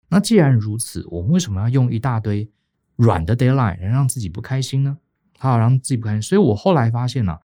[0.09, 2.51] 那既然如此，我们为什么要用一大堆
[2.97, 4.97] 软的 deadline 来让自己不开心呢？
[5.39, 6.21] 好，让自己不开心。
[6.21, 7.39] 所以我后来发现呢、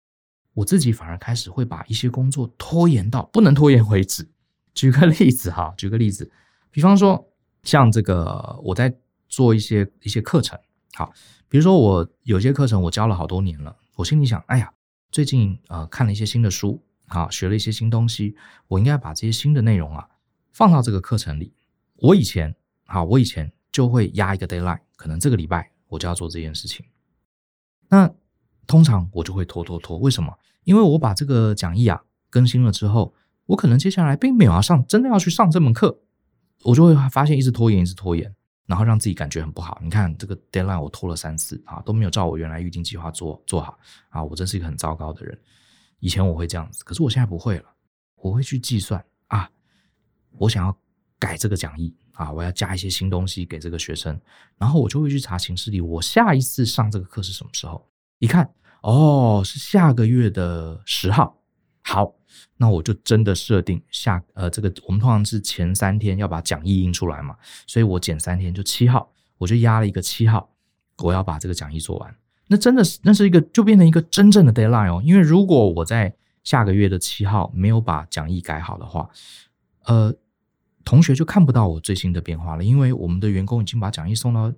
[0.53, 4.25] 我自己反而开始会把一些工作拖延到不能拖延为止。
[4.73, 6.31] 举个例子哈，举个例子，
[6.71, 7.27] 比方说
[7.63, 8.95] 像这个我在
[9.27, 10.57] 做一些一些课程，
[10.93, 11.11] 好，
[11.49, 14.71] 比如说我有些课程我教了好多年了，我心里想，哎呀，
[15.11, 16.81] 最近呃看了一些新的书。
[17.13, 18.35] 啊，学了一些新东西，
[18.67, 20.09] 我应该把这些新的内容啊
[20.51, 21.53] 放到这个课程里。
[21.97, 22.53] 我以前，
[22.85, 26.83] 啊，我以前就会压一个 deadline，可能这个礼拜我就要做这件事情。
[27.89, 28.11] 那
[28.65, 30.35] 通常我就会拖拖拖，为什么？
[30.63, 33.13] 因为我把这个讲义啊更新了之后，
[33.45, 35.99] 我可能接下来并没有要上，真的要去上这门课，
[36.63, 38.33] 我就会发现一直拖延，一直拖延，
[38.65, 39.79] 然后让自己感觉很不好。
[39.83, 43.77] 你看这个 deadline 我拖了三次啊，都没有照我原来预定计划做做好
[44.09, 45.37] 啊，我真是一个很糟糕的人。
[46.03, 47.65] 以前我会这样子，可是我现在不会了。
[48.17, 49.49] 我会去计算啊，
[50.37, 50.77] 我想要
[51.17, 54.19] 改这个讲义啊，我要加一些新东西给这个学生，
[54.57, 57.89] 然后我就会去查行事历，我下一次上这个课是什么时候？
[58.19, 61.41] 一看，哦，是下个月的十号。
[61.83, 62.13] 好，
[62.57, 70.49] 那我就真的设定下呃这个我们通常是前三天要把讲义印出来嘛，所以我减三天就七号，我就压了一个七号，
[70.97, 72.13] 我要把这个讲义做完。
[72.53, 76.13] 那真的是那是一个就变成一个真正的 deadline 哦，因为如果我在
[76.43, 79.09] 下个月的七号没有把讲义改好的话，
[79.85, 80.13] 呃，
[80.85, 84.53] 同学就看不到我最新的变化了，因为我们的员工已经把讲义送到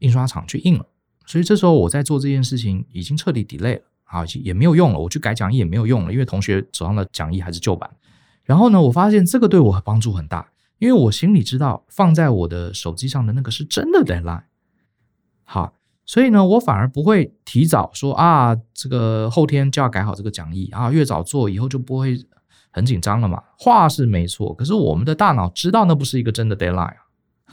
[0.00, 0.84] 印刷厂去印了，
[1.24, 3.82] 所以这时候我在做这件事情已经彻底 delay 了。
[4.04, 4.98] 好，也没有用了。
[4.98, 7.88] 我去改讲义也没有用了，因为同学手上的讲义还是旧版。
[8.44, 14.42] 然后呢，我发现这个对我帮助很大，因为我心里知道放在我的手机上的那个是真的 deadline。
[15.44, 15.72] 好，
[16.08, 22.18] 所以呢，我反而不会提早说啊，这个后天就要改好这个讲义啊，越早做以后就不会
[22.70, 23.42] 很紧张了嘛。
[23.58, 26.94] 话是没错，可是我们的大脑知道那不是一个真的 deadline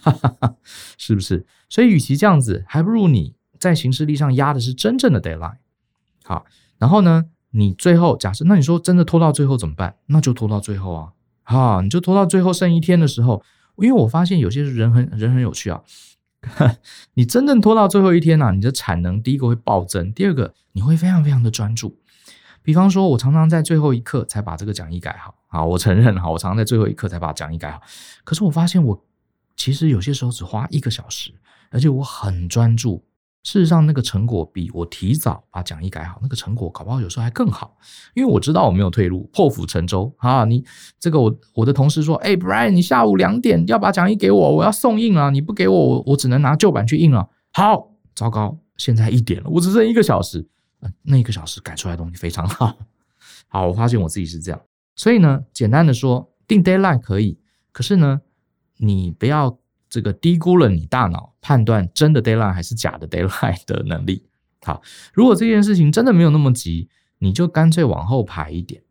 [0.03, 0.55] 啊，
[0.97, 1.45] 是不是？
[1.67, 5.57] 所以与其这样子，还不如你在行事历上压的是真正的 deadline。
[6.23, 6.45] 好，
[6.77, 9.97] 然后呢，你最后假设，那你说真的拖到最后怎么办？
[10.05, 11.11] 那就拖到最后啊，
[11.43, 13.43] 好，你就拖到最后剩一天的时候，
[13.79, 15.81] 因为我发现有些人很人很有趣啊，
[17.15, 21.97] 你真正拖到最后一天呢、啊，你的产能第一个会暴增，第二个你会非常非常的专注。
[22.61, 27.81] 比方说，我常常在最后一刻才把这个讲义改好，啊，我承认哈，我常常在最后一刻才把讲义改好。
[28.23, 29.05] 可是我发现我
[29.55, 31.31] 其实有些时候只花一个小时，
[31.69, 33.03] 而且我很专注。
[33.45, 37.77] 事实上，那个成果比我提早把讲义改好，那个成果搞不好有时候还更好，
[38.15, 40.43] 因为我知道我没有退路，破釜沉舟啊！
[40.45, 40.65] 你
[40.99, 47.29] 这个我我的同事说，哎， Brian，你下午两点要把讲义给我，我要送印了，你不给我，我我只能拿旧版去印了。
[47.53, 50.47] 好，糟糕，现在一点了，我只剩一个小时，
[50.79, 52.75] 呃，那一个小时改出来的东西非常好。
[53.47, 54.59] 好，我发现我自己是这样，
[54.95, 57.37] 所以呢，简单的说，定 deadline 可以，
[57.71, 58.21] 可是呢，
[58.77, 59.59] 你不要。
[59.95, 64.25] 这个低估了你大脑判断真的 deadline 还是假的 deadline 的能力。
[64.61, 64.81] 好，
[65.13, 68.81] 如果这件事情真的没有那么急，你就干脆往后排一点。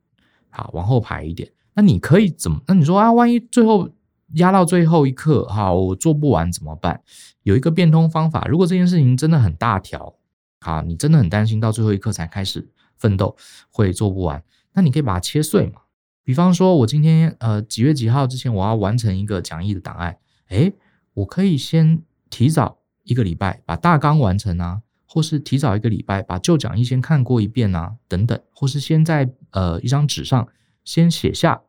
[0.48, 1.52] 好，往后排一点。
[1.74, 2.58] 那你可以怎么？
[2.66, 3.90] 那你说啊，万一最后
[4.36, 7.02] 压到最后一刻，好，我做不完怎么办？
[7.42, 8.46] 有一个变通方法。
[8.48, 10.14] 如果这件事情真的很大条，
[10.60, 13.36] 好，你真的很担心到最后一刻才开始奋斗
[13.70, 15.82] 会做不完，那你可以把它切碎嘛。
[16.22, 20.16] 比方说，我今天呃几月几号之前我要完成一个讲义的档案，
[20.48, 20.72] 诶
[21.14, 30.46] 我可以先提早一个礼拜把大纲完成啊，或是提早一个礼拜把旧讲义先看过一遍啊，等等，或是先在呃一张纸上
[30.84, 31.62] 先写下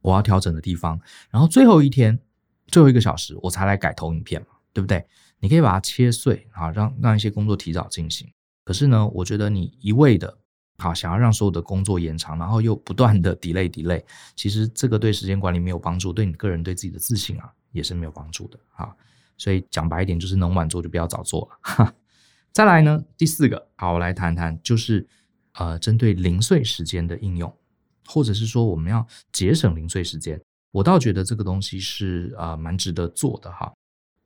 [0.00, 2.18] 我要调整的地方，然后最后一天
[2.66, 5.06] 最后一个小时我才来改投影片嘛，对不对？
[5.38, 8.28] 你可以把它切碎啊，让让一些工作提早进行。
[8.64, 10.38] 可是呢，我觉得你一味的
[10.78, 14.02] 好想要让所有的工作延长，然后又不断的 delay delay，
[14.34, 17.52] 其实这个对时间管理没有帮助，对你个人对自己的自信啊。
[17.72, 18.94] 也是没有帮助的啊，
[19.36, 21.58] 所以讲白一点，就是能晚做就不要早做了。
[21.62, 21.94] 哈，
[22.52, 25.06] 再来呢，第四个，好，我来谈谈，就是
[25.54, 27.52] 呃，针对零碎时间的应用，
[28.06, 33.72] 或者是说我们要节省零碎时间，我倒觉得这个东西是啊、呃，蛮值得做的哈。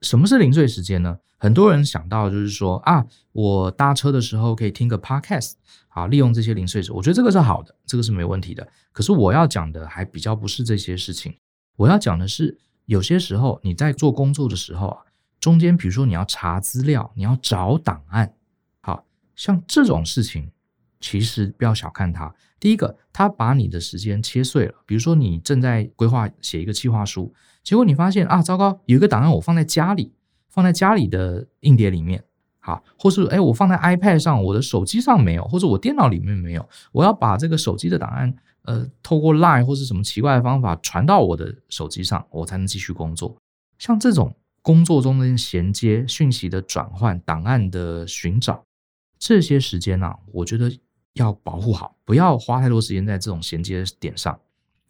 [0.03, 1.19] 什么是零碎时间呢？
[1.39, 5.53] 很多人想到就是说啊，我搭车的时候可以听个 podcast，
[5.89, 8.67] 好，利用这些零碎时，我觉得这个是好的，这个是没问题的。
[8.93, 11.37] 可是我要讲的还比较不是这些事情，
[11.77, 12.59] 我要讲的是。
[12.87, 15.03] 有些时候你在做工作的时候啊，
[15.39, 18.35] 中间比如说你要查资料，你要找档案，
[18.81, 20.51] 好，像这种事情，
[21.01, 22.35] 其实不要小看它。
[22.59, 24.75] 第一个，它把你的时间切碎了。
[24.87, 30.13] 比如说你正在规划写一个计划书，结果你发现啊，糟糕，有一个档案我放在家里，
[30.49, 32.25] 放在家里的硬碟里面，
[32.61, 38.35] 好，或是哎，我放在 iPad 上，我的手机上没有，或者我电脑里面没有，我要把这个手机的档案。
[38.67, 43.37] 呃，透过 Line 或是什么奇怪的方法传到我的手机上，我才能继续工作。
[43.79, 48.65] 像这种工作中的衔接、讯息的转换、档案的寻找，
[49.19, 50.71] 这些时间呢、我觉得
[51.15, 54.39] 要保护好，不要花太多时间在这种衔接点上。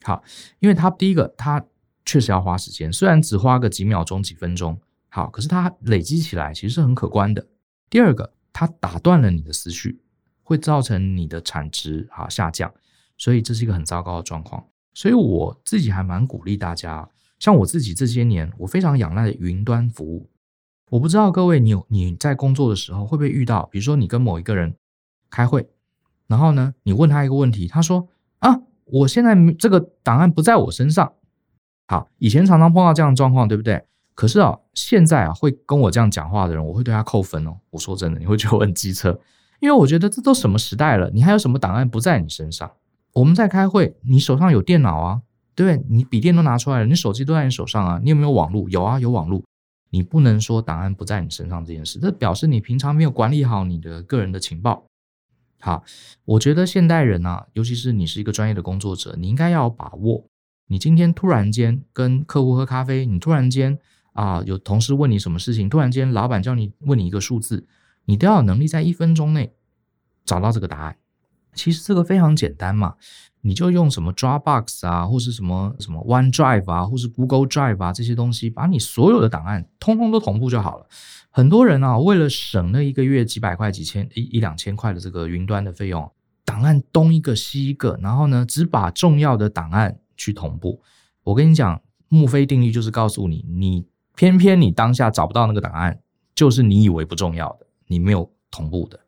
[0.02, 0.22] 好，
[0.60, 1.64] 因为它第一个，它
[2.04, 7.46] 确实要花时间，虽然只花个几秒钟、几分钟，好，可是它累积起来其实是很可观的。
[7.90, 10.00] 第二个，它打断了你的思绪，
[10.42, 12.72] 会造成你的产值啊下降。
[13.16, 20.30] 所以这是一个很糟糕的状况，所以我自己还蛮鼓励大家，像我自己这些年，我非常仰赖云端服务。
[20.90, 24.76] 我不知道各位你有你在工作的时候会不会遇到，比如说你跟某一个人
[25.30, 25.68] 开会，
[26.26, 31.12] 然后呢，你问他一个问题，他说啊，我现在这个档案不在我身上。
[31.88, 33.84] 好，以前常常碰到这样的状况，对不对？
[34.14, 37.58] 可是啊，现在啊，会跟我这样讲话的人，我会对他扣分哦。
[37.70, 39.20] 我说真的，你会觉得我很机车，
[39.60, 42.70] 因为我觉得这都什么时代了，你还有什么档案不在你身上？
[43.16, 45.22] 我们在开会，你手上有电脑啊，
[45.54, 45.86] 对不对？
[45.88, 48.68] 你笔电都拿出来了，你手机都在你手上啊，你有没有网络？
[48.68, 49.42] 有啊，有网络。
[49.88, 54.84] 你不能说档案不在你身上这件事，这表示你平常没有管理好你的个人的情报。
[55.60, 55.82] 好，
[56.26, 60.26] 我觉得现代人啊，尤其是你是一个专业的工作者，你应该要把握。
[60.66, 63.78] 你今天突然间跟客户喝咖啡，你突然间
[64.12, 67.66] 啊有同事问你什么事情，突然间老板叫你问你一个数字，
[68.04, 69.54] 你都要有能力在一分钟内
[70.26, 70.98] 找到这个答案。
[71.56, 72.94] 其实这个非常简单嘛，
[73.40, 80.86] 你就用什么 Dropbox 啊，或是什么什么 OneDrive 啊，或是 Google Drive 啊这些东西，把你所有的档案通通都同步就好了。
[81.30, 86.10] 很多人啊，为了省那一个月几百块、几千一一两千块的这个云端的费用，
[86.44, 90.80] 档案东一个西一个，然后呢，只把重要的档案去同步。
[91.24, 96.00] 我跟你讲，墨菲定律就是告诉你，你偏偏你当下找不到那个档案，
[96.34, 98.98] 就是你以为不重要的，你没有同步的。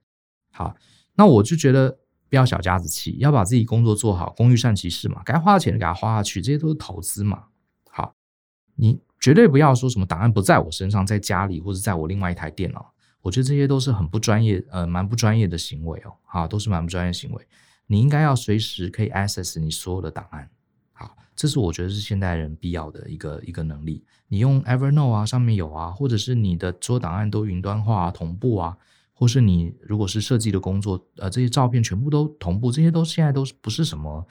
[0.52, 0.74] 好，
[1.14, 1.98] 那我就觉得。
[2.28, 7.44] 不要小家子气，要把自己工作做好，工欲善其事嘛，该花的钱给他花下去，这些都是投资嘛。
[7.90, 8.14] 好，
[8.76, 16.12] 你绝对不要说什么档案不在我身上，在家里或者在我另外一台电脑，我觉得这些都是很不专业，呃，蛮不专业的行为哦。
[16.24, 17.46] 好，都是蛮不专业行为。
[17.86, 20.50] 你应该要随时可以 access 你所有的档案。
[20.92, 24.04] 好，这是我觉得是现代人必要的一个一个能力。
[24.28, 28.76] 你用 Evernote 啊，上面有啊，或者是你的所有档案都云端化啊，同步啊。
[29.18, 34.24] 或是你如果是设计的工作，呃，这些照片全部都同步，这些都现在都不是什么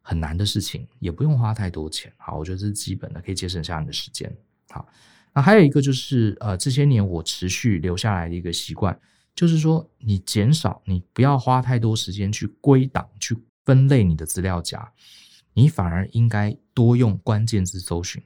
[0.00, 2.12] 很难的事情，也不用花太多钱。
[2.16, 4.36] 好，我觉得这是基本的，可以节省下你的时间。
[4.70, 4.84] 好，
[5.32, 8.98] 那还有一个就是，呃，这些年我持续留下来的一个习惯，
[9.36, 14.92] 就是说你减少，你不要花太多时间去归档、去分类你的资料夹，
[15.54, 18.20] 你反而应该多用关键字搜寻。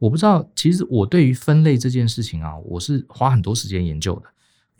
[0.00, 4.26] 我不知道，其实我对于分类这件事情啊，我是花很多时间研究的。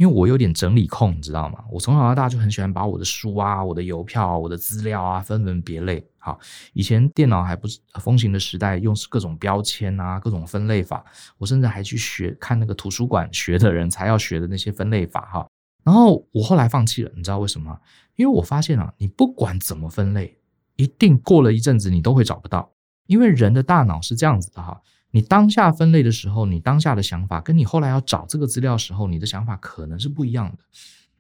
[0.03, 1.63] 因为我有点整理控，你知道吗？
[1.71, 6.05] 我从小到大就很喜欢把我的书啊、我的邮票啊、我的资料啊分门别类。
[6.19, 6.37] 好，
[6.73, 11.05] 以前电脑还不是风行的时代，用各种标签啊、各种分类法，
[11.39, 15.47] 我甚至还去学看那个图书馆学的人才要学的那些分类法哈。
[15.85, 17.79] 然后我后来放弃了，你知道为什么吗？
[18.17, 20.37] 因为我发现啊，你不管怎么分类，
[20.75, 22.73] 一定过了一阵子你都会找不到，
[23.07, 24.81] 因为人的大脑是这样子的哈。
[25.13, 30.59] 你当下分类的时候，你当下的想法跟你后来要找这个资料时候，你的想法可能是不一样的。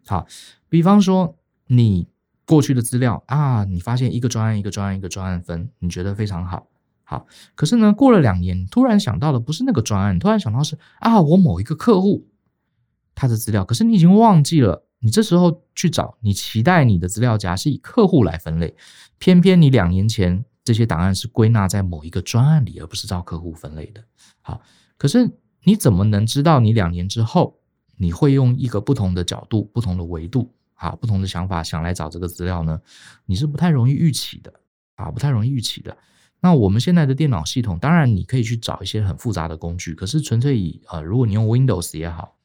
[0.07, 0.26] 好，
[0.68, 2.09] 比方说你
[2.44, 6.66] 过去的资料啊，你发现一个专案一个专案一个专案分，你觉得非常好。
[7.05, 12.26] 好，可是呢，过了两年，突然想到的不是那个专案，突然想到是啊，我某一个客户
[13.14, 14.87] 他的资料，可是你已经忘记了。
[15.05, 18.74] 你这时候去找，你期待你的资料夹是以客户来分类，
[19.18, 20.44] 偏偏你两年前。
[20.64, 24.05] 这些档案是归纳在某一个专案里，而不是照客户分类的。
[24.40, 24.61] 好，
[24.96, 25.29] 可是
[25.64, 27.59] 你怎么能知道你两年之后
[27.96, 32.81] 你会用一个不同的角度、不同的维度、啊，不同的想法想来找这个资料呢？
[33.27, 34.53] 你是不太容易预期的
[34.94, 35.96] 啊，不太容易预期的。
[36.40, 42.37] 那我们现在的电脑系统，当然你可以去找一些很复杂的工具，可是纯粹以呃，如果你用 Windows 也好，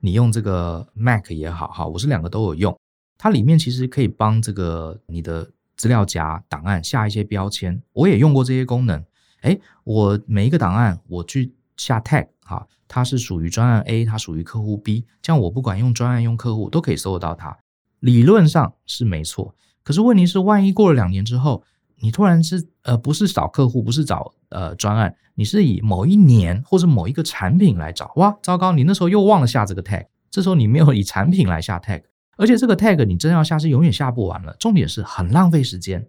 [0.00, 2.78] 你用这个 Mac 也好，哈，我是两个都有用，
[3.18, 5.50] 它里面其实可以帮这个你的。
[5.76, 9.04] 资料夹档案下一些标签，我也用过这些功能。
[9.42, 17.56] 诶，我每一个档案我去下 tag 哈，它是属于专案 A，它属于客户 B，这样我不管用专案用客户都可以搜得到它。
[18.00, 21.62] 理论上是没错，可是问题是，万一过了两年之后，
[21.96, 32.02] 你突然是呃不是找客户，不是找呃专案，你是以某一年或者某一个产品来找，哇，糟糕，你那时候又忘了下这个 tag，这时候你没有以产品来下 tag。
[32.36, 36.06] 而且这个 tag 你真要下是永远下不完了，重点是很浪费时间。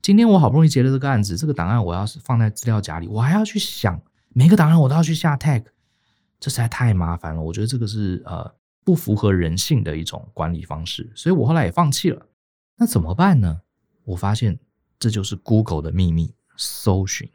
[0.00, 5.64] 今天我好不容易接了这个案子，这个档案我要是放在资料夹里，我还要去想每个档案我都要去下 tag，
[6.38, 7.42] 这实在太麻烦了。
[7.42, 12.26] 我觉得这个是呃不符合人性的一种管理方式，所以我后来也放弃了。
[12.76, 13.60] 那怎么办呢？
[14.04, 14.58] 我发现
[14.98, 17.28] 这就是 Google 的秘密，搜寻。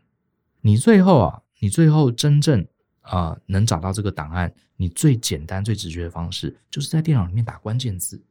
[0.61, 2.65] 你最后啊，你最后真正。
[3.01, 8.21] 啊、能找到这个档案，你最简单、最直觉的方式，就是在电脑里面打关键字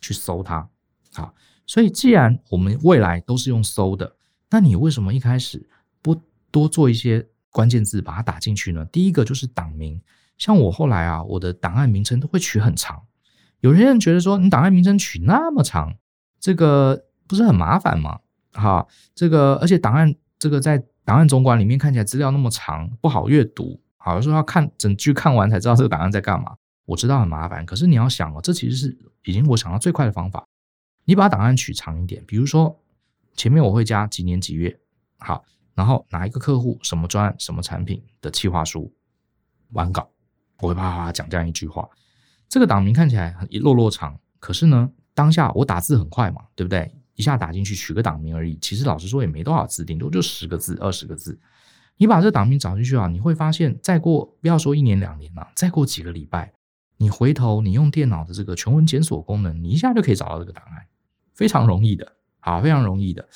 [0.00, 0.68] 去搜它。
[1.12, 1.34] 好，
[1.66, 4.16] 所以既然我们未来都是用搜的，
[4.50, 5.68] 那你为什么一开始
[6.00, 8.84] 不多做一些关键字把它打进去呢？
[8.86, 10.00] 第一个就是档名，
[10.38, 13.02] 像我后来啊，我的档案名称都会取很长。
[13.60, 15.94] 有些人觉得说，你档案名称取那么长，
[16.38, 18.20] 这个不是很麻烦吗？
[18.52, 23.80] 哈，这个而且档案这个在档案总管里面看起来资料那么长，不好阅读。
[23.96, 26.56] 好像，说要看整句看完才知道这个档案在干嘛。
[26.90, 30.44] 我知道很麻烦，可是你要想哦，这其实是已经我想到最快的方法。
[31.04, 32.76] 你把档案取长一点，比如说
[33.36, 34.76] 前面我会加几年几月，
[35.18, 35.44] 好，
[35.76, 38.92] 然后哪一个客户什么专案什么产品的企划书
[39.70, 40.10] 完稿，
[40.58, 41.88] 我会啪啪啪讲这样一句话。
[42.48, 46.92] 这个档名看起来很一落落长，可是呢，当下我打字很快嘛，对不对？
[47.14, 51.38] 一下打进去取个档名而已，其实老实说也没多少字，顶多就十个字、二十个字。
[51.98, 56.52] 你把这档名找进去啊，你会发现，再过不要说一年两年了，再过几个礼拜，
[57.00, 60.86] 你回头你用电脑的这个全文检索功能，你一下就可以找到这个档案。
[61.34, 63.26] 非常容易的，好，非常容易的。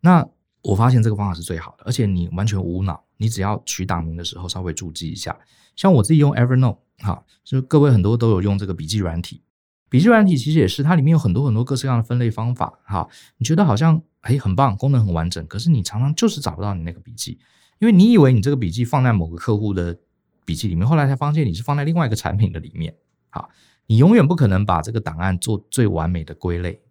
[0.00, 0.24] 那
[0.62, 5.36] 我发现这个方法是最好的，而且你完全无脑，你只要取档名的时候稍微注记一下。
[5.74, 9.42] 像我自己用 Evernote，哈，就各位很多都有用这个笔记软体，
[9.88, 13.08] 笔记软体其实也是它里面有很多很多各式各样的分类方法，哈，
[13.38, 17.40] 你觉得好像诶很棒，功能很完整，可是你常常就是找不到你那个笔记，
[17.80, 19.98] 因为你以为你这个笔记放在某个客户的
[20.44, 22.94] 笔记里面，后来才发现你是放在另外一个产品的里面，
[23.38, 23.50] 好，
[23.86, 26.82] 你永远不可能把这个档案做最完美的归类，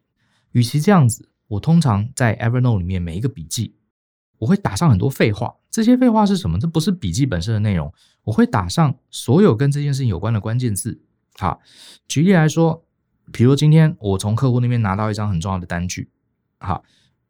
[0.53, 1.27] 与其这样子。
[1.49, 3.75] 我通常在 Evernote 里面每一个笔记，
[4.37, 5.55] 我会打上很多废话。
[5.69, 6.57] 这些废话是什么？
[6.57, 7.93] 这不是笔记本身的内容。
[8.23, 11.01] 我会打上所有跟这件事情有关的关键字。
[11.37, 11.59] 好，
[12.07, 12.85] 举例来说，
[13.33, 16.09] 比如今天我从客户那边拿到一张很重要的单据，
[16.59, 16.83] 好，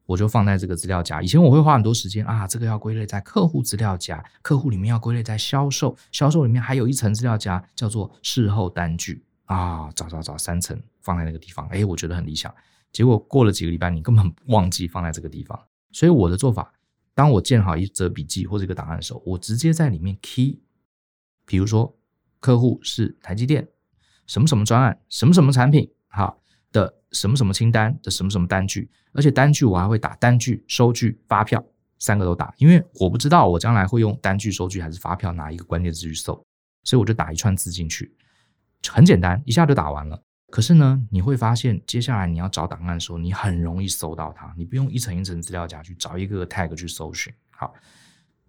[0.08, 1.22] 我就放在这个资料夹。
[1.22, 11.68] 以前我会花很多时间啊，这个要归类在客户资料夹，客户里面要归类在销售，销售里面还有一层资料夹叫做事后单据啊，找找找三层放在那个地方。
[11.68, 12.52] 诶，我觉得很理想。
[12.92, 15.60] 结果过了几个礼拜，你根本忘记放在这个地方。
[15.92, 16.74] 所以我的做法，
[17.14, 20.62] 当我建好一则笔记或者一个档案的时候，我直接在里面 key，
[21.46, 21.98] 比如说
[22.40, 23.68] 客户是台积电，
[24.26, 26.38] 什么什么专案，什么什么产品，哈
[26.72, 31.64] 的什么什么清单的什么什么单据，而且单据我还会打单据、收据、发票
[31.98, 36.34] 三个都打，因为我不知道我将来会用单据、收据还是发票哪一个关键字去搜，
[36.84, 38.16] 所以我就打一串字进去，
[38.88, 40.22] 很简单，一下就打完了。
[40.50, 47.34] 可是呢，你会发现，接下来你要找档案的时候，你很容易搜到它，你不用一层一层资料夹去找一个个 tag 去搜寻。
[47.50, 47.74] 好，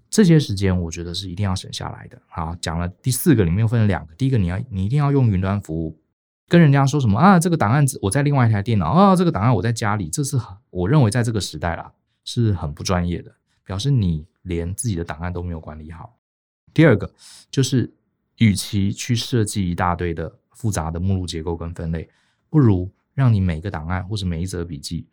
[0.08, 2.20] 这些时间我觉得是一定要省下来的。
[2.28, 4.14] 好，讲了第四个，里面又分了两个。
[4.14, 6.00] 第一个，你要你一定要用云端服务，
[6.48, 7.38] 跟人家说什么啊？
[7.38, 11.92] 这个档案我在另外一台电脑啊，这个档案我在家里，这是很我认为在这个时代啦
[12.24, 13.32] 是很不专业的，
[13.64, 16.16] 表示你连自己的档案都没有管理好。
[16.72, 17.12] 第二个
[17.50, 17.94] 就是，
[18.38, 20.38] 与其去设计一大堆的。
[20.58, 22.10] 复杂的目录结构跟分类，
[22.50, 25.06] 不如让你每个档案或者每一则笔记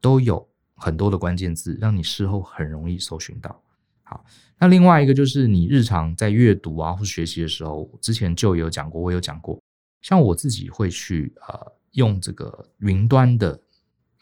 [0.00, 3.60] 都有很多的关键字，让你事后很容易搜寻到。
[4.04, 4.24] 好，
[4.56, 9.60] 那另外一个就是你日常在阅读啊或学习的时候，之前就有讲过，我有讲过，
[10.04, 13.58] 像我自己会去呃用这个云端的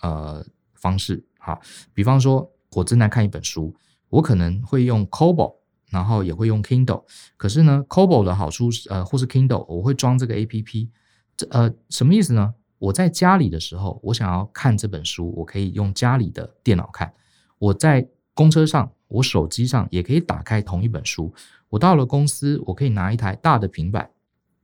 [0.00, 1.60] 呃方式，好，
[1.92, 3.74] 比方说我正在看一本书，
[4.08, 5.56] 我可能会用 Kobo。
[5.90, 7.04] 然后也会用 Kindle，
[7.36, 10.88] 可是呢，Kobo 的好处是，呃，或是 Kindle，我会装这个 APP，
[11.36, 12.54] 这呃什么意思呢？
[12.78, 17.10] 我在家里的时候，我想要看这本书，我可以用家里的电脑看；
[17.58, 21.30] 我在公车上，我手机上也可以打开同一本书；
[21.68, 24.10] 我到了公司，我可以拿一台大的平板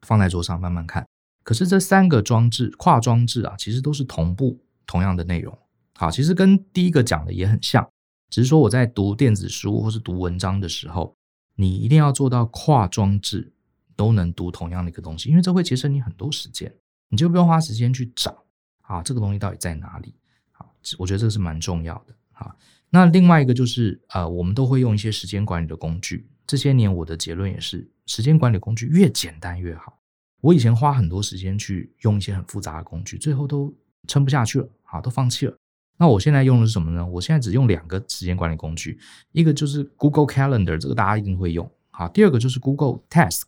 [0.02, 1.06] 放在桌上慢慢看。
[1.42, 5.56] 可是这三个装置跨装置啊，其实都是同步同样的内容。
[5.96, 7.88] 好，其实跟第一个讲的也很像，
[8.30, 11.14] 只是说我在读电子书或是读文章的时候。
[11.60, 13.52] 你一定要做到跨装置
[13.96, 16.72] 都能读同样的一个东西，因为这会节省你很多时间，
[17.08, 18.44] 你就不用花时间去找
[18.82, 20.14] 啊，这个东西到底在哪里？
[20.52, 22.14] 好，我觉得这个是蛮重要的。
[22.30, 22.54] 好，
[22.90, 26.28] 那另外一个就是呃，我们都会用一些时间管理的工具。
[26.48, 30.00] 这些年我的结论也是，时间管理工具越简单越好。
[30.40, 33.70] 我以前花很多时间去用一些很复杂的工具，最后都
[34.06, 35.54] 撑不下去了，好，都放弃了。
[35.98, 37.04] 那我现在用的是什么呢？
[37.04, 38.98] 我现在只用两个时间管理工具，
[39.32, 41.70] 一个就是 Google Calendar，这个大家一定会用。
[41.90, 43.44] 好，第二个就是 Google Task。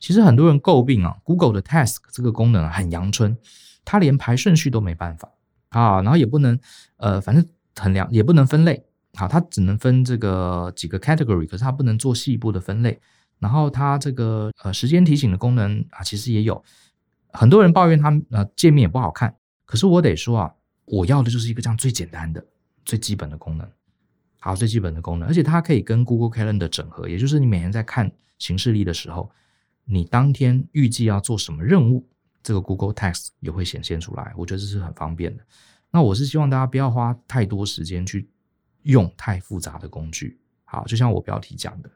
[0.00, 3.38] 其实很多人诟病啊，Google 的 Task 这个功能很阳春，
[3.84, 5.30] 它连排顺序都没办法
[5.68, 6.58] 啊，然后也不能
[6.96, 8.84] 呃，反正很凉，也不能分类。
[9.14, 13.00] 好，它只能分这个几个 category，可是它不能做细一步的分类。
[13.38, 16.62] 然后它这个呃时间提醒的功能啊，其实也有。
[17.32, 19.34] 很多人抱怨它呃界面也不好看，
[19.64, 20.54] 可是我得说啊。
[20.84, 22.44] 我要的就是一个这样最简单的、
[22.84, 23.66] 最基本的功能，
[24.40, 29.30] 好，最基本的功能，而且它可以跟 Google Calendar 整合，也就是你每天在看行事历的时候，
[29.84, 32.06] 你当天预计要做什么任务，
[32.42, 34.34] 这个 Google Task 也会显现出来。
[34.36, 35.44] 我觉得这是很方便的。
[35.92, 38.28] 那我是希望大家不要花太多时间去
[38.82, 40.38] 用太复杂的工具。
[40.64, 41.90] 好，就像我标题讲的，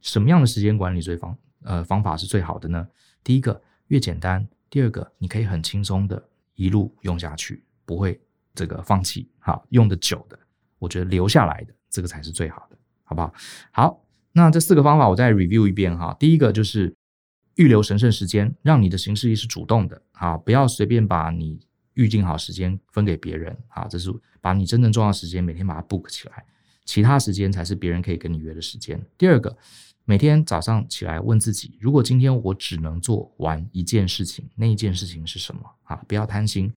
[0.00, 2.86] 什么样的时间管理最方呃方法是最好的呢？
[3.22, 6.22] 第一个越简单，第二个你可以很轻松的
[6.54, 7.64] 一路用下去。
[7.86, 8.18] 不会
[8.54, 10.38] 这个放弃，好，用的久的，
[10.78, 13.34] 我觉得留下来的这个才是最好的，好不好？
[13.72, 16.16] 好，那这四个方法我再 review 一遍哈。
[16.18, 16.96] 第一个就是
[17.56, 21.60] 预留神圣时间，让你的行事历是主动的，好，不要随便把你
[21.94, 26.44] 预定好时间分给别人，啊，这是把你真正重要的时间每天把它 book 起来，
[26.84, 29.00] 其他时间才是别人可以跟你约的时间。
[29.16, 29.56] 第二个，
[30.04, 35.62] 每天早上起来问自己，如果今天我只能做完一件事情，那一件事情是什么？
[35.84, 36.72] 啊，不要贪心。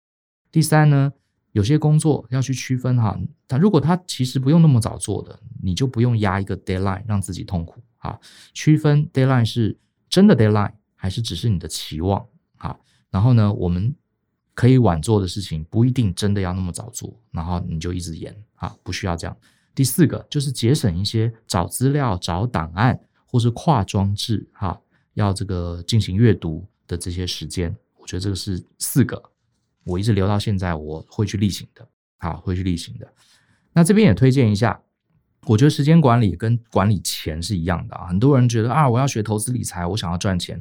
[0.52, 1.12] 第三呢，
[1.54, 8.20] 有些工作要去区分哈，他如果他其实不用那么早做的，你就不用压一个 deadline 让自己痛苦啊。
[8.54, 12.26] 区分 deadline 是真的 deadline 还是只是你的期望
[12.58, 12.78] 啊？
[13.10, 13.96] 然后呢，我们
[14.56, 19.38] 可以晚做的事情，不一定真的要那么早做，然后你就一直延啊，不需要这样。
[19.76, 24.80] 第四个就是节省一些找资料、找档案或是跨装置哈，
[25.14, 29.22] 要这个进行阅读的这些时间，我觉得这个是四个，
[29.84, 31.88] 我一直留到现在，我会去例行的，
[32.18, 33.08] 好，会去例行的。
[33.74, 34.82] 那这边也推荐一下。
[35.48, 38.08] 我觉得时间管理跟管理钱是一样的啊。
[38.08, 40.60] 很多人觉得啊，我要学投资理财，我想要赚钱。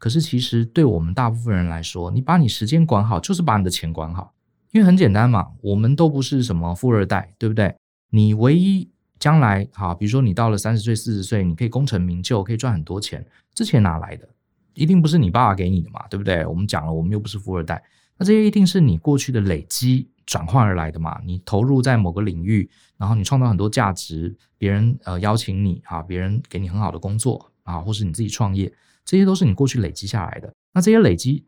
[0.00, 4.34] 可是其实对我们大部分人来说，你把你时间管好，就是把你的钱管好。
[4.72, 7.72] 因为很简单嘛，我们都不是什么富二代，对不对？
[8.10, 8.90] 你唯一
[9.20, 13.24] 将来好，比如说你到了三十岁、四十岁，你可以功成名就，可以赚很多钱，
[13.54, 14.28] 这钱哪来的？
[14.74, 16.44] 一定不是你爸爸给你的嘛，对不对？
[16.46, 17.82] 我们讲了，我们又不是富二代，
[18.16, 20.08] 那这些一定是你过去的累积。
[20.26, 28.72] 转换而来的嘛，你投入在某个领域，然后你创造很多价值，别人呃邀请你啊，别人给你很好的工作啊，或是你自己创业，
[29.04, 30.52] 这些都是你过去累积下来的。
[30.72, 31.44] 那这些累积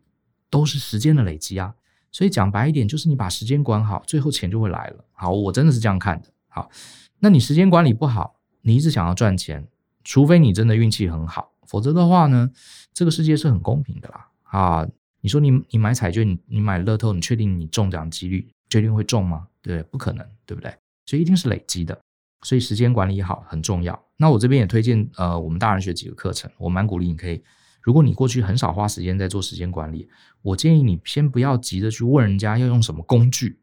[0.49, 1.73] 都是时间的累积啊，
[2.11, 5.05] 所以讲白一点，就是你把时间管好，最后钱就会来了。
[5.11, 6.29] 好，我真的是这样看的。
[6.47, 6.69] 好，
[7.19, 9.67] 那你时间管理不好，你一直想要赚钱，
[10.03, 12.51] 除非你真的运气很好，否则的话呢，
[12.93, 14.27] 这个世界是很公平的啦。
[14.43, 14.87] 啊，
[15.21, 18.47] 你说你你买彩券，你买乐透，你确定你中奖几率？
[18.69, 19.47] 确定会中吗？
[19.61, 20.73] 对，不可能，对不对？
[21.05, 21.99] 所以一定是累积的，
[22.43, 23.99] 所以时间管理好很重要。
[24.17, 27.41] 那我这边也推荐呃，我们大人学几个课程，我蛮鼓励你可以。
[27.81, 30.07] 如果你过去很少花时间在做时间管理，
[30.41, 33.59] 我建议你先不要急着去问人家要用什么工具。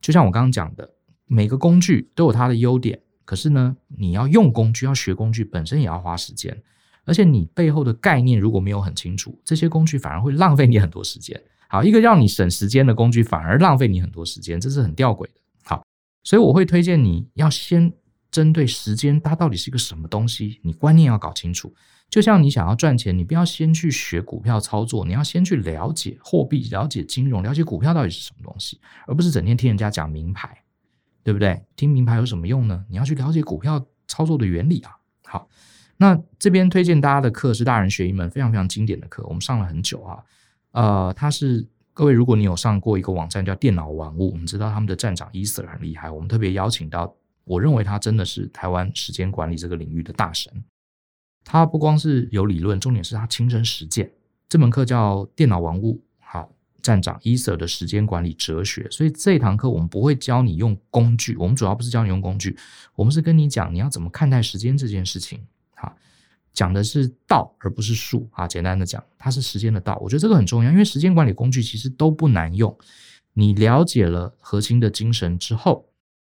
[0.00, 0.88] 就像我刚刚讲的，
[1.26, 6.62] 每个工具都有它的优点，可是呢，你要用工具，要学工具本身也要花时间，
[7.04, 11.42] 而且你背后的概念如果没有很清楚，这些工具反而会浪费你很多时间。
[11.68, 15.40] 好，一个让你省时间的工具，反而浪费你很多时间，这是很吊诡的。
[15.64, 15.84] 好，
[16.22, 17.92] 所以我会推荐你要先
[18.30, 21.74] 针对时间，它到底是一个什么东西，你观念要搞清楚。
[22.10, 30.62] 就像你想要赚钱，你不要先去学股票操作，你要先去了解货币、了解金融、了解股票到底是什么东西，而不是整天听人家讲名牌，
[31.22, 31.62] 对不对？
[31.76, 32.84] 听名牌有什么用呢？
[32.88, 34.96] 你要去了解股票操作的原理啊。
[35.26, 35.46] 好，
[35.98, 40.24] 那这边推荐大家的课是大人学一门非常非常经典的课，我们上了很久啊。
[40.72, 47.14] 呃，它是各位，如果你有上过一个网站叫电脑玩物，我们知道他们的站长 Ether 很厉害，我们特别邀请到，
[47.48, 50.52] 我认为他真的是台湾时间管理这个领域的大神。
[51.44, 54.12] 他不光是有理论，重点是他亲身实践。
[54.48, 58.86] 这门课叫电脑玩物，好，站长 Eser 的时间管理哲学。
[58.90, 62.56] 所以这堂课我们不会教你用工具，我们主要不是教你用工具，
[62.94, 65.44] 我们是跟你讲你要怎么看待时间这件事情。
[65.74, 65.96] 好。
[66.54, 69.96] 讲的是道而不是术啊，简单的讲，它是时间的道。
[70.02, 72.76] 我觉得这个很重要，因为时间管理工具其实都不难用。
[73.34, 75.87] 你了解了核心的精神之后，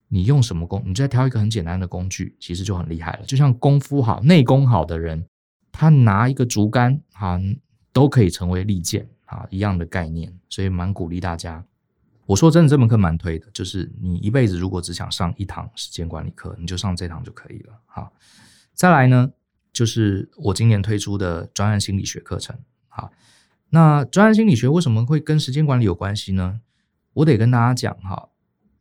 [0.09, 3.25] 你用什么工，你再挑一个很简单的工具，其实就很厉害了。
[3.25, 5.27] 就像功夫好、内功好的人，
[5.71, 7.41] 他拿一个竹竿啊，
[7.93, 10.33] 都可以成为利剑啊，一样的概念。
[10.49, 11.65] 所以蛮鼓励大家。
[12.27, 17.73] 我说真的，这门课蛮推的，就是你一辈子如果只想上一堂时间管理课，你就上这堂就可以了。
[17.87, 18.13] 哈，
[18.75, 19.31] 再来呢？
[19.73, 22.59] 就是我今年推出的专案心理学课程。
[22.89, 23.11] 哈，
[23.71, 26.61] 那专案心理学为什么会跟时间管理有关系呢？
[27.13, 28.29] 我得跟大家讲哈，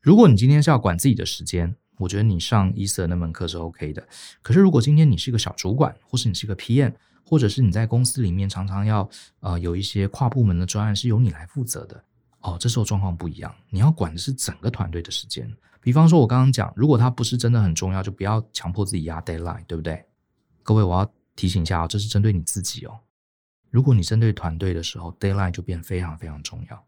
[0.07, 4.07] 如果你今天是要管自己的时间，我觉得你上 Ether 那门课是 OK 的。
[4.41, 6.93] 可是如果今天你是一个小主管，或是你是一个 PM，
[7.25, 9.09] 或者是你在公司里面常常要
[9.41, 12.01] 呃有一些跨部门的专案是由你来负责的，
[12.39, 15.53] 哦，这时候状况不一样，你要管的是整个团队的时间。
[15.81, 20.01] 比方说，我刚刚讲，如果它不是真的很重要，就不要强迫自己压 deadline，对不对？
[20.63, 22.97] 各位，我要提醒一下哦，这是针对你自己哦。
[23.71, 26.86] 如果你针对团队的时候，deadline 就变非常非常重要。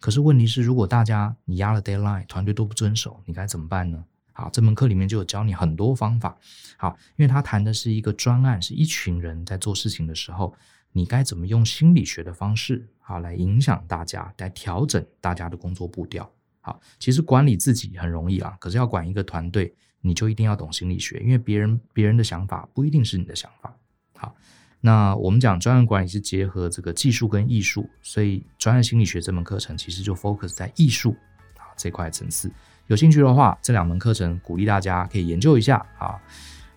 [0.00, 4.04] 可是问题是，如果大家你压了 deadline，团队都不遵守，你该怎么办呢？
[4.32, 6.36] 好，这门课里面就有教你很多方法。
[6.76, 10.52] 好，因为他谈的是一个专案，是一群人在做事情的时候，
[10.92, 16.28] 你该怎么用心理学的方式，好来影响大家，来调整大家的工作步调。
[16.60, 19.72] 好，其实管理自己很容易啊，可是要管一个团队。
[20.02, 23.76] 你就一定要懂心理学，因为别人别人的想法不一定是你的想法。
[24.16, 24.34] 好，
[24.80, 31.14] 那我们讲专案管理是结合这个技术跟艺术，所以专案心理学这门课程其实就 focus 在艺术
[31.58, 32.50] 啊这块层次。
[32.86, 36.18] 有兴趣的话，这两门课程鼓励大家可以研究一下啊。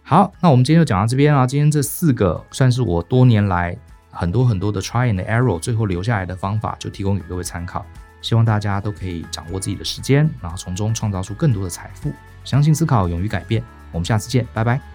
[0.04, 1.48] 好，那我们今天就讲到这边啊。
[1.48, 3.76] 今天这四个算是我多年来
[4.12, 7.86] 很多很多的 try and error 最后留下来的方法，就提供给各位参考。
[8.22, 12.12] 希望大家都可以掌握自己的时间，然后从中创造出更多的财富。
[12.44, 13.64] 相信思考，勇于改变。
[13.92, 14.93] 我们下次见，拜拜。